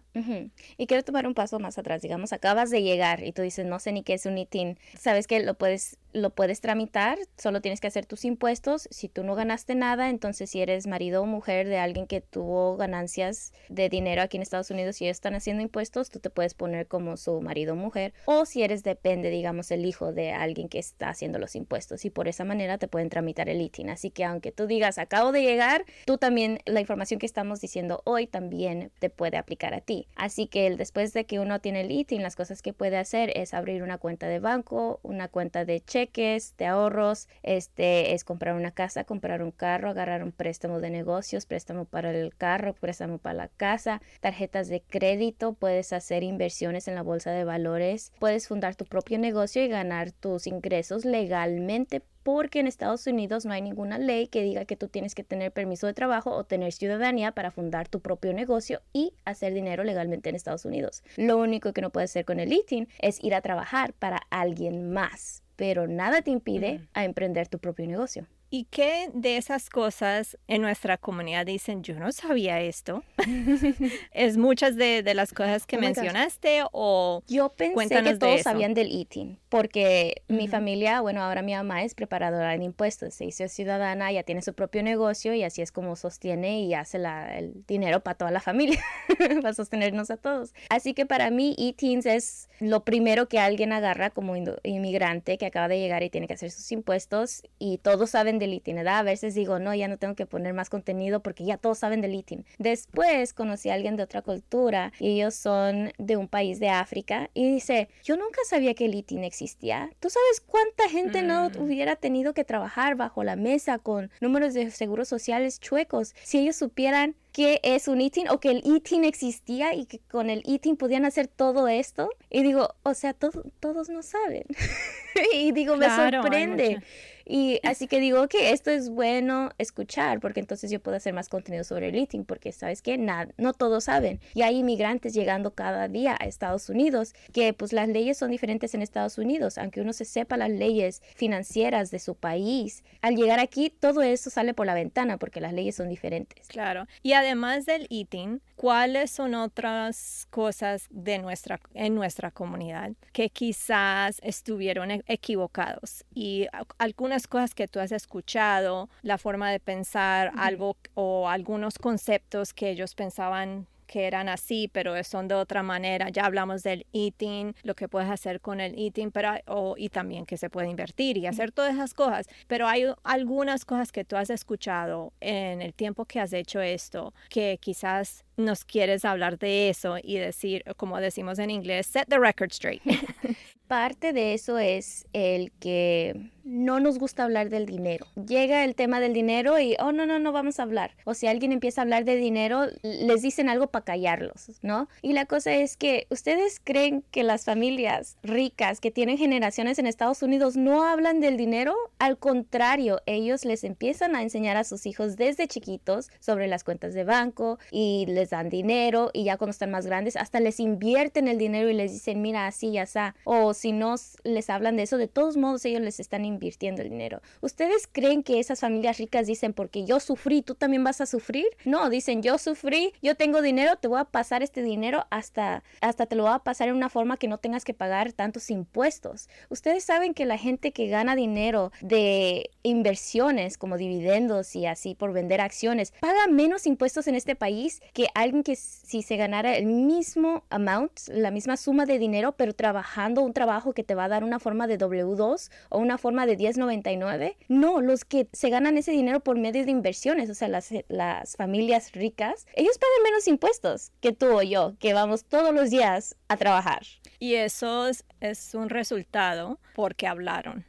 Y 0.78 0.88
quiero 0.88 1.04
tomar 1.04 1.28
un 1.28 1.34
paso 1.34 1.60
más 1.60 1.78
atrás. 1.78 2.02
Digamos, 2.02 2.34
acabas 2.34 2.70
de 2.70 2.82
llegar 2.82 3.24
y 3.24 3.32
tú 3.32 3.42
dices, 3.42 3.66
no 3.66 3.80
sé 3.80 3.92
ni 3.92 4.04
qué 4.04 4.14
es 4.14 4.26
un 4.26 4.38
ITIN. 4.38 4.78
Sabes 4.98 5.28
que 5.28 5.40
lo 5.40 5.54
puedes, 5.54 5.98
lo 6.14 6.32
puedes 6.32 6.62
tramitar, 6.62 7.18
solo 7.38 7.62
tienes 7.62 7.80
que 7.80 7.88
hacer 7.88 8.06
tus 8.06 8.26
impuestos. 8.26 8.88
Si 8.92 9.08
tú 9.08 9.24
no 9.24 9.36
ganaste 9.36 9.76
nada, 9.76 10.10
entonces 10.10 10.50
si 10.50 10.62
eres 10.62 10.88
marido 10.88 11.22
o 11.22 11.26
mujer 11.26 11.68
de 11.68 11.78
alguien 11.78 12.08
que 12.08 12.22
tuvo 12.22 12.76
ganancias 12.78 13.54
de 13.70 13.90
dinero 13.90 14.22
aquí 14.22 14.38
en 14.38 14.44
Estados 14.44 14.72
Unidos 14.72 15.00
y 15.02 15.06
ellos 15.06 15.18
están 15.18 15.36
haciendo 15.36 15.62
impuestos, 15.64 16.10
tú 16.10 16.20
te 16.20 16.30
puedes 16.30 16.54
poner 16.54 16.88
como 16.88 17.16
su 17.18 17.40
marido 17.42 17.74
o 17.74 17.78
mujer. 17.78 18.14
O 18.26 18.46
si 18.46 18.64
eres 18.64 18.84
depende, 18.84 19.30
digamos, 19.30 19.72
el 19.72 19.86
hijo 19.86 20.12
de 20.12 20.32
alguien 20.32 20.70
que 20.70 20.80
está 20.80 21.10
haciendo 21.10 21.40
los 21.40 21.56
impuestos. 21.56 22.04
Y 22.06 22.10
por 22.10 22.28
esa 22.28 22.44
manera 22.44 22.78
te 22.78 22.88
pueden 22.88 23.10
tramitar 23.10 23.49
el 23.50 23.62
ITIN. 23.62 23.90
Así 23.90 24.12
que 24.12 24.24
aunque 24.24 24.52
tú 24.52 24.68
digas, 24.68 24.98
acabo 24.98 25.32
de 25.32 25.42
llegar, 25.42 25.86
tú 26.06 26.18
también, 26.18 26.60
la 26.66 26.80
información 26.80 27.20
que 27.20 27.26
estamos 27.26 27.62
diciendo 27.62 28.02
hoy 28.06 28.28
también 28.28 28.92
te 29.00 29.10
puede 29.10 29.38
aplicar 29.38 29.74
a 29.74 29.82
ti. 29.82 30.08
Así 30.16 30.48
que 30.48 30.76
después 30.76 31.14
de 31.14 31.26
que 31.26 31.40
uno 31.40 31.60
tiene 31.60 31.82
el 31.82 31.92
ITIN, 31.92 32.24
las 32.24 32.36
cosas 32.36 32.62
que 32.62 32.74
puede 32.74 32.98
hacer 32.98 33.32
es 33.36 33.54
abrir 33.54 33.84
una 33.84 33.98
cuenta 33.98 34.28
de 34.28 34.40
banco, 34.40 35.00
una 35.04 35.28
cuenta 35.28 35.66
de 35.66 35.82
cheques, 35.82 36.56
de 36.58 36.66
ahorros, 36.66 37.28
este 37.44 38.14
es 38.14 38.24
comprar 38.24 38.56
una 38.56 38.72
casa, 38.72 39.04
comprar 39.04 39.42
un 39.42 39.52
carro, 39.52 39.90
agarrar 39.90 40.24
un 40.24 40.32
préstamo 40.32 40.80
de 40.80 40.90
negocios, 40.90 41.46
préstamo 41.46 41.86
para 41.86 42.12
el 42.12 42.36
carro, 42.36 42.74
préstamo 42.74 43.18
para 43.18 43.36
la 43.36 43.48
casa, 43.48 44.02
tarjetas 44.20 44.68
de 44.68 44.82
crédito, 44.82 45.54
puedes 45.54 45.94
hacer 45.94 46.24
inversiones 46.24 46.88
en 46.88 46.96
la 46.96 47.04
bolsa 47.04 47.32
de 47.32 47.44
valores, 47.44 48.12
puedes 48.20 48.48
fundar 48.48 48.76
tu 48.76 48.86
propio 48.86 49.18
negocio 49.18 49.64
y 49.64 49.68
ganar 49.68 50.12
tus 50.12 50.48
ingresos 50.48 51.06
legalmente 51.06 52.02
porque 52.24 52.60
en 52.60 52.68
Estados 52.68 53.06
Unidos 53.08 53.46
no 53.46 53.54
hay 53.54 53.62
ninguna 53.62 53.98
ley 53.98 54.28
que 54.28 54.44
diga 54.44 54.66
que 54.66 54.76
tú 54.76 54.88
tienes 54.88 55.16
que 55.16 55.24
tener 55.24 55.52
permiso 55.52 55.88
de 55.88 55.94
trabajo 55.94 56.32
o 56.32 56.44
tener 56.44 56.72
ciudadanía 56.72 57.32
para 57.32 57.52
fundar 57.52 57.88
tu 57.88 58.00
propio 58.00 58.34
negocio 58.34 58.82
y 58.94 59.14
hacer 59.26 59.54
dinero 59.54 59.84
legalmente 59.84 60.30
en 60.30 60.36
Estados 60.36 60.66
Unidos. 60.66 61.04
Lo 61.18 61.38
único 61.38 61.74
que 61.74 61.82
no 61.82 61.90
puedes 61.90 62.12
hacer 62.12 62.26
con 62.26 62.40
el 62.40 62.54
ITIN 62.54 62.88
es 63.00 63.24
ir 63.24 63.36
a 63.36 63.42
trabajar 63.42 63.94
para 63.94 64.22
alguien 64.30 64.92
más, 64.92 65.44
pero 65.56 65.88
nada 65.88 66.22
te 66.22 66.32
impide 66.32 66.88
a 66.94 67.06
emprender 67.06 67.48
tu 67.48 67.60
propio 67.60 67.86
negocio. 67.88 68.28
¿Y 68.52 68.66
qué 68.66 69.12
de 69.14 69.38
esas 69.38 69.70
cosas 69.70 70.38
en 70.48 70.64
nuestra 70.64 70.98
comunidad 70.98 71.46
dicen, 71.46 71.84
yo 71.84 72.00
no 72.00 72.12
sabía 72.12 72.60
esto? 72.62 73.04
¿Es 74.14 74.38
muchas 74.38 74.76
de, 74.76 75.04
las 75.14 75.34
cosas 75.34 75.68
que 75.68 75.78
oh 75.78 75.82
mencionaste 75.82 76.64
o 76.72 77.22
Yo 77.28 77.50
pensé 77.50 78.02
que 78.02 78.18
todos 78.18 78.42
sabían 78.42 78.74
del 78.74 78.92
eating, 78.92 79.38
porque 79.50 80.24
mi 80.28 80.48
familia, 80.48 81.02
bueno, 81.02 81.22
ahora 81.22 81.42
mi 81.42 81.54
mamá 81.54 81.84
es 81.84 81.94
preparadora 81.94 82.58
de 82.58 82.64
impuestos, 82.64 83.14
se 83.14 83.26
hizo 83.26 83.48
ciudadana, 83.48 84.12
ya 84.12 84.24
tiene 84.24 84.42
su 84.42 84.54
propio 84.54 84.82
negocio 84.82 85.34
y 85.34 85.44
así 85.44 85.62
es 85.62 85.72
como 85.72 85.96
sostiene 85.96 86.62
y 86.62 86.74
hace 86.74 86.98
el 86.98 87.66
dinero 87.68 88.02
para 88.02 88.18
toda 88.18 88.32
la 88.32 88.40
familia, 88.40 88.84
para 89.42 89.54
sostenernos 89.54 90.10
a 90.10 90.18
todos. 90.18 90.54
Así 90.70 90.94
que 90.94 91.06
para 91.06 91.30
mí 91.30 91.56
eating 91.58 92.02
es 92.06 92.50
lo 92.60 92.84
primero 92.84 93.28
que 93.28 93.40
alguien 93.40 93.74
agarra 93.74 94.10
como 94.10 94.36
inmigrante 94.64 95.38
que 95.38 95.46
acaba 95.46 95.68
de 95.68 95.80
llegar 95.80 96.02
y 96.04 96.10
tiene 96.10 96.28
que 96.28 96.34
hacer 96.34 96.52
sus 96.52 96.72
impuestos 96.72 97.44
y 97.60 97.78
todos 97.80 98.12
saben 98.12 98.39
del 98.40 98.54
ITIN, 98.54 98.88
A 98.88 99.04
veces 99.04 99.36
digo, 99.36 99.60
no, 99.60 99.74
ya 99.76 99.88
no 99.88 99.98
tengo 99.98 100.16
que 100.16 100.26
poner 100.26 100.54
más 100.54 100.70
contenido 100.70 101.22
porque 101.22 101.46
ya 101.46 101.58
todos 101.58 101.80
saben 101.80 102.02
del 102.02 102.16
ITIN. 102.16 102.46
Después 102.58 103.34
conocí 103.34 103.70
a 103.70 103.74
alguien 103.74 103.96
de 103.96 104.04
otra 104.04 104.22
cultura 104.22 104.92
y 105.00 105.16
ellos 105.16 105.36
son 105.36 105.92
de 105.98 106.18
un 106.18 106.28
país 106.28 106.60
de 106.60 106.70
África 106.70 107.30
y 107.34 107.52
dice, 107.52 107.90
yo 108.04 108.18
nunca 108.18 108.40
sabía 108.50 108.74
que 108.74 108.86
el 108.86 108.96
ITIN 108.96 109.24
existía. 109.24 109.90
¿Tú 110.00 110.10
sabes 110.10 110.42
cuánta 110.46 110.90
gente 110.90 111.22
no 111.22 111.50
mm. 111.50 111.62
hubiera 111.62 111.96
tenido 111.96 112.34
que 112.34 112.44
trabajar 112.44 112.96
bajo 112.96 113.24
la 113.24 113.36
mesa 113.36 113.80
con 113.80 114.12
números 114.22 114.54
de 114.54 114.72
seguros 114.72 115.08
sociales 115.08 115.60
chuecos 115.60 116.16
si 116.24 116.40
ellos 116.40 116.56
supieran 116.56 117.16
qué 117.32 117.60
es 117.64 117.88
un 117.88 118.02
ITIN 118.02 118.30
o 118.30 118.40
que 118.40 118.52
el 118.52 118.62
ITIN 118.66 119.04
existía 119.04 119.74
y 119.74 119.86
que 119.86 120.00
con 120.00 120.30
el 120.30 120.42
ITIN 120.46 120.78
podían 120.78 121.06
hacer 121.06 121.28
todo 121.28 121.68
esto. 121.68 122.10
Y 122.30 122.44
digo, 122.44 122.76
o 122.84 122.94
sea, 122.94 123.14
todos 123.14 123.90
no 123.90 124.04
saben. 124.04 124.44
y 125.34 125.52
digo, 125.52 125.76
me 125.76 125.90
sorprende. 125.90 126.82
Y 127.30 127.60
así 127.64 127.88
que 127.88 128.00
digo 128.00 128.28
que 128.28 128.52
esto 128.52 128.72
es 128.72 128.90
bueno 128.90 129.52
escuchar 129.58 130.20
porque 130.20 130.40
entonces 130.40 130.72
yo 130.72 130.82
puedo 130.82 130.98
hacer 130.98 131.14
más 131.14 131.30
contenido 131.30 131.64
sobre 131.64 131.90
el 131.90 131.96
eating 131.96 132.26
porque 132.26 132.52
sabes 132.52 132.82
que 132.82 132.98
nada, 132.98 133.30
no 133.38 133.54
todos 133.54 133.86
saben. 133.86 134.20
Y 134.34 134.42
hay 134.42 134.58
inmigrantes 134.58 135.14
llegando 135.14 135.52
cada 135.52 135.88
día 135.88 136.18
a 136.20 136.26
Estados 136.26 136.68
Unidos 136.70 137.14
que 137.32 137.54
pues 137.54 137.72
las 137.72 137.88
leyes 137.88 138.18
son 138.18 138.32
diferentes 138.32 138.74
en 138.74 138.82
Estados 138.82 139.18
Unidos, 139.18 139.58
aunque 139.58 139.80
uno 139.80 139.94
se 139.94 140.06
sepa 140.06 140.36
las 140.36 140.50
leyes 140.50 141.02
financieras 141.16 141.92
de 141.92 142.00
su 142.00 142.16
país. 142.16 142.84
Al 143.02 143.16
llegar 143.16 143.40
aquí 143.40 143.70
todo 143.70 144.02
eso 144.02 144.30
sale 144.30 144.54
por 144.54 144.66
la 144.66 144.74
ventana 144.74 145.18
porque 145.18 145.40
las 145.40 145.54
leyes 145.54 145.76
son 145.76 145.88
diferentes. 145.88 146.48
Claro. 146.48 146.88
Y 147.04 147.14
además 147.14 147.66
del 147.66 147.86
eating, 147.92 148.42
¿cuáles 148.60 149.10
son 149.10 149.36
otras 149.36 150.28
cosas 150.32 150.88
de 150.90 151.18
nuestra 151.18 151.62
en 151.74 151.96
nuestra 151.96 152.30
comunidad 152.30 152.92
que 153.14 153.30
quizás 153.30 154.20
estuvieron 154.22 154.92
e-, 154.92 155.02
equivocados. 155.08 156.04
Y 156.14 156.48
algunas 156.78 157.26
cosas 157.26 157.56
que 157.56 157.70
tú 157.70 157.80
has 157.80 157.94
escuchado, 157.94 158.90
la 159.02 159.18
forma 159.18 159.50
de 159.50 159.62
pensar 159.62 160.34
algo 160.38 160.76
o 160.94 161.30
algunos 161.30 161.78
conceptos 161.78 162.54
que 162.54 162.72
ellos 162.72 162.96
pensaban 162.96 163.66
que 163.90 164.06
eran 164.06 164.30
así, 164.30 164.70
pero 164.72 165.04
son 165.04 165.28
de 165.28 165.34
otra 165.34 165.64
manera. 165.64 166.10
Ya 166.10 166.26
hablamos 166.26 166.62
del 166.62 166.86
eating, 166.94 167.56
lo 167.64 167.74
que 167.74 167.90
puedes 167.90 168.10
hacer 168.10 168.40
con 168.40 168.62
el 168.62 168.78
eating, 168.78 169.10
pero 169.12 169.32
o, 169.48 169.76
y 169.78 169.90
también 169.90 170.28
que 170.28 170.38
se 170.38 170.50
puede 170.52 170.70
invertir 170.70 171.18
y 171.18 171.26
hacer 171.26 171.52
todas 171.52 171.74
esas 171.74 171.96
cosas. 171.96 172.28
Pero 172.48 172.68
hay 172.68 172.86
algunas 173.04 173.66
cosas 173.66 173.92
que 173.92 174.06
tú 174.06 174.16
has 174.16 174.30
escuchado 174.30 175.12
en 175.22 175.64
el 175.64 175.74
tiempo 175.74 176.06
que 176.06 176.20
has 176.20 176.34
hecho 176.34 176.62
esto, 176.62 177.16
que 177.30 177.58
quizás 177.60 178.24
nos 178.38 178.64
quieres 178.64 179.06
hablar 179.06 179.40
de 179.40 179.70
eso 179.70 179.98
y 180.02 180.18
decir, 180.18 180.64
como 180.78 181.00
decimos 181.00 181.40
en 181.40 181.50
inglés, 181.50 181.88
set 181.88 182.08
the 182.08 182.20
record 182.20 182.52
straight. 182.52 182.84
Parte 183.68 184.14
de 184.14 184.34
eso 184.36 184.60
es 184.60 185.08
el 185.14 185.52
que 185.60 186.32
no 186.50 186.80
nos 186.80 186.98
gusta 186.98 187.24
hablar 187.24 187.50
del 187.50 187.66
dinero. 187.68 188.08
Llega 188.16 188.64
el 188.64 188.74
tema 188.74 189.00
del 189.00 189.14
dinero 189.14 189.60
y, 189.60 189.76
oh, 189.80 189.92
no, 189.92 190.06
no, 190.06 190.18
no 190.18 190.32
vamos 190.32 190.60
a 190.60 190.64
hablar. 190.64 190.96
O 191.06 191.14
si 191.14 191.28
alguien 191.28 191.52
empieza 191.52 191.82
a 191.82 191.84
hablar 191.84 192.06
de 192.06 192.16
dinero, 192.16 192.66
les 192.82 193.22
dicen 193.22 193.50
algo 193.50 193.68
para 193.68 193.86
callarlos, 193.86 194.52
¿no? 194.64 194.88
Y 195.04 195.14
la 195.14 195.26
cosa 195.26 195.54
es 195.54 195.78
que 195.78 196.08
ustedes 196.10 196.60
creen 196.64 197.04
que 197.12 197.24
las 197.24 197.46
familias 197.46 198.18
ricas 198.24 198.80
que 198.80 198.90
tienen 198.90 199.18
generaciones 199.18 199.78
en 199.78 199.86
Estados 199.86 200.24
Unidos 200.24 200.58
no 200.58 200.84
hablan 200.84 201.20
del 201.20 201.38
dinero. 201.38 201.76
Al 202.00 202.18
contrario, 202.18 203.02
ellos 203.06 203.46
les 203.46 203.64
empiezan 203.64 204.16
a 204.16 204.24
enseñar 204.24 204.58
a 204.58 204.64
sus 204.64 204.88
hijos 204.88 205.18
desde 205.18 205.48
chiquitos 205.48 206.10
sobre 206.20 206.48
las 206.48 206.64
cuentas 206.64 206.96
de 206.96 207.04
banco 207.04 207.60
y 207.72 208.06
les 208.08 208.32
dan 208.32 208.50
dinero 208.50 209.12
y 209.14 209.24
ya 209.26 209.38
cuando 209.38 209.52
están 209.52 209.72
más 209.72 209.86
grandes 209.86 210.16
hasta 210.16 210.40
les 210.40 210.60
invierten 210.60 211.28
el 211.28 211.38
dinero 211.38 211.70
y 211.70 211.74
les 211.74 211.92
dicen, 211.92 212.24
mira, 212.24 212.48
así 212.48 212.72
ya 212.72 212.84
está. 212.84 213.16
O 213.24 213.54
si 213.54 213.72
no 213.72 213.96
les 214.24 214.50
hablan 214.50 214.78
de 214.78 214.84
eso, 214.84 214.98
de 214.98 215.08
todos 215.08 215.38
modos 215.38 215.64
ellos 215.66 215.82
les 215.82 216.00
están 216.00 216.26
invirtiendo 216.26 216.39
el 216.40 216.90
dinero. 216.90 217.22
¿Ustedes 217.42 217.88
creen 217.92 218.24
que 218.24 218.40
esas 218.40 218.60
familias 218.60 218.98
ricas 218.98 219.28
dicen, 219.28 219.54
porque 219.54 219.86
yo 219.86 220.00
sufrí, 220.00 220.42
tú 220.42 220.56
también 220.56 220.84
vas 220.84 221.02
a 221.02 221.06
sufrir? 221.06 221.46
No, 221.66 221.90
dicen, 221.90 222.22
yo 222.22 222.38
sufrí, 222.38 222.94
yo 223.02 223.16
tengo 223.16 223.42
dinero, 223.42 223.76
te 223.76 223.88
voy 223.88 224.00
a 224.00 224.06
pasar 224.06 224.44
este 224.44 224.64
dinero 224.64 225.06
hasta, 225.10 225.64
hasta 225.82 226.06
te 226.06 226.16
lo 226.16 226.24
voy 226.24 226.34
a 226.34 226.40
pasar 226.40 226.70
en 226.70 226.76
una 226.76 226.90
forma 226.90 227.18
que 227.18 227.28
no 227.28 227.38
tengas 227.38 227.64
que 227.64 227.74
pagar 227.74 228.14
tantos 228.14 228.50
impuestos. 228.50 229.30
Ustedes 229.50 229.84
saben 229.84 230.14
que 230.14 230.26
la 230.26 230.38
gente 230.38 230.72
que 230.72 230.88
gana 230.88 231.16
dinero 231.16 231.72
de 231.82 232.50
inversiones 232.64 233.58
como 233.58 233.78
dividendos 233.78 234.56
y 234.56 234.66
así 234.66 234.96
por 234.96 235.14
vender 235.14 235.42
acciones, 235.42 235.94
paga 236.00 236.28
menos 236.28 236.66
impuestos 236.66 237.08
en 237.08 237.16
este 237.16 237.36
país 237.36 237.82
que 237.94 238.08
alguien 238.14 238.44
que 238.44 238.56
si 238.56 239.02
se 239.02 239.18
ganara 239.18 239.56
el 239.56 239.66
mismo 239.66 240.44
amount, 240.50 240.92
la 241.08 241.32
misma 241.32 241.58
suma 241.58 241.86
de 241.86 242.00
dinero, 242.00 242.34
pero 242.34 242.54
trabajando 242.54 243.22
un 243.22 243.34
trabajo 243.34 243.74
que 243.74 243.84
te 243.84 243.96
va 243.96 244.06
a 244.06 244.08
dar 244.08 244.24
una 244.24 244.40
forma 244.40 244.68
de 244.68 244.78
W2 244.78 245.50
o 245.70 245.78
una 245.78 245.98
forma 245.98 246.26
de 246.26 246.29
1099. 246.38 247.38
No, 247.48 247.82
los 247.82 248.06
que 248.06 248.28
se 248.34 248.50
ganan 248.50 248.78
ese 248.78 248.92
dinero 248.92 249.20
por 249.20 249.38
medio 249.38 249.66
de 249.66 249.72
inversiones, 249.72 250.30
o 250.30 250.36
sea, 250.36 250.48
las, 250.48 250.70
las 250.88 251.36
familias 251.36 251.92
ricas, 251.94 252.46
ellos 252.54 252.78
pagan 252.78 253.04
menos 253.04 253.28
impuestos 253.28 253.92
que 254.02 254.12
tú 254.12 254.28
o 254.28 254.42
yo, 254.42 254.76
que 254.80 254.94
vamos 254.94 255.26
todos 255.26 255.54
los 255.54 255.70
días 255.70 256.16
a 256.28 256.38
trabajar. 256.38 256.84
Y 257.20 257.36
eso 257.36 257.88
es, 257.88 258.06
es 258.20 258.54
un 258.56 258.70
resultado 258.70 259.60
porque 259.76 260.08
hablaron 260.08 260.69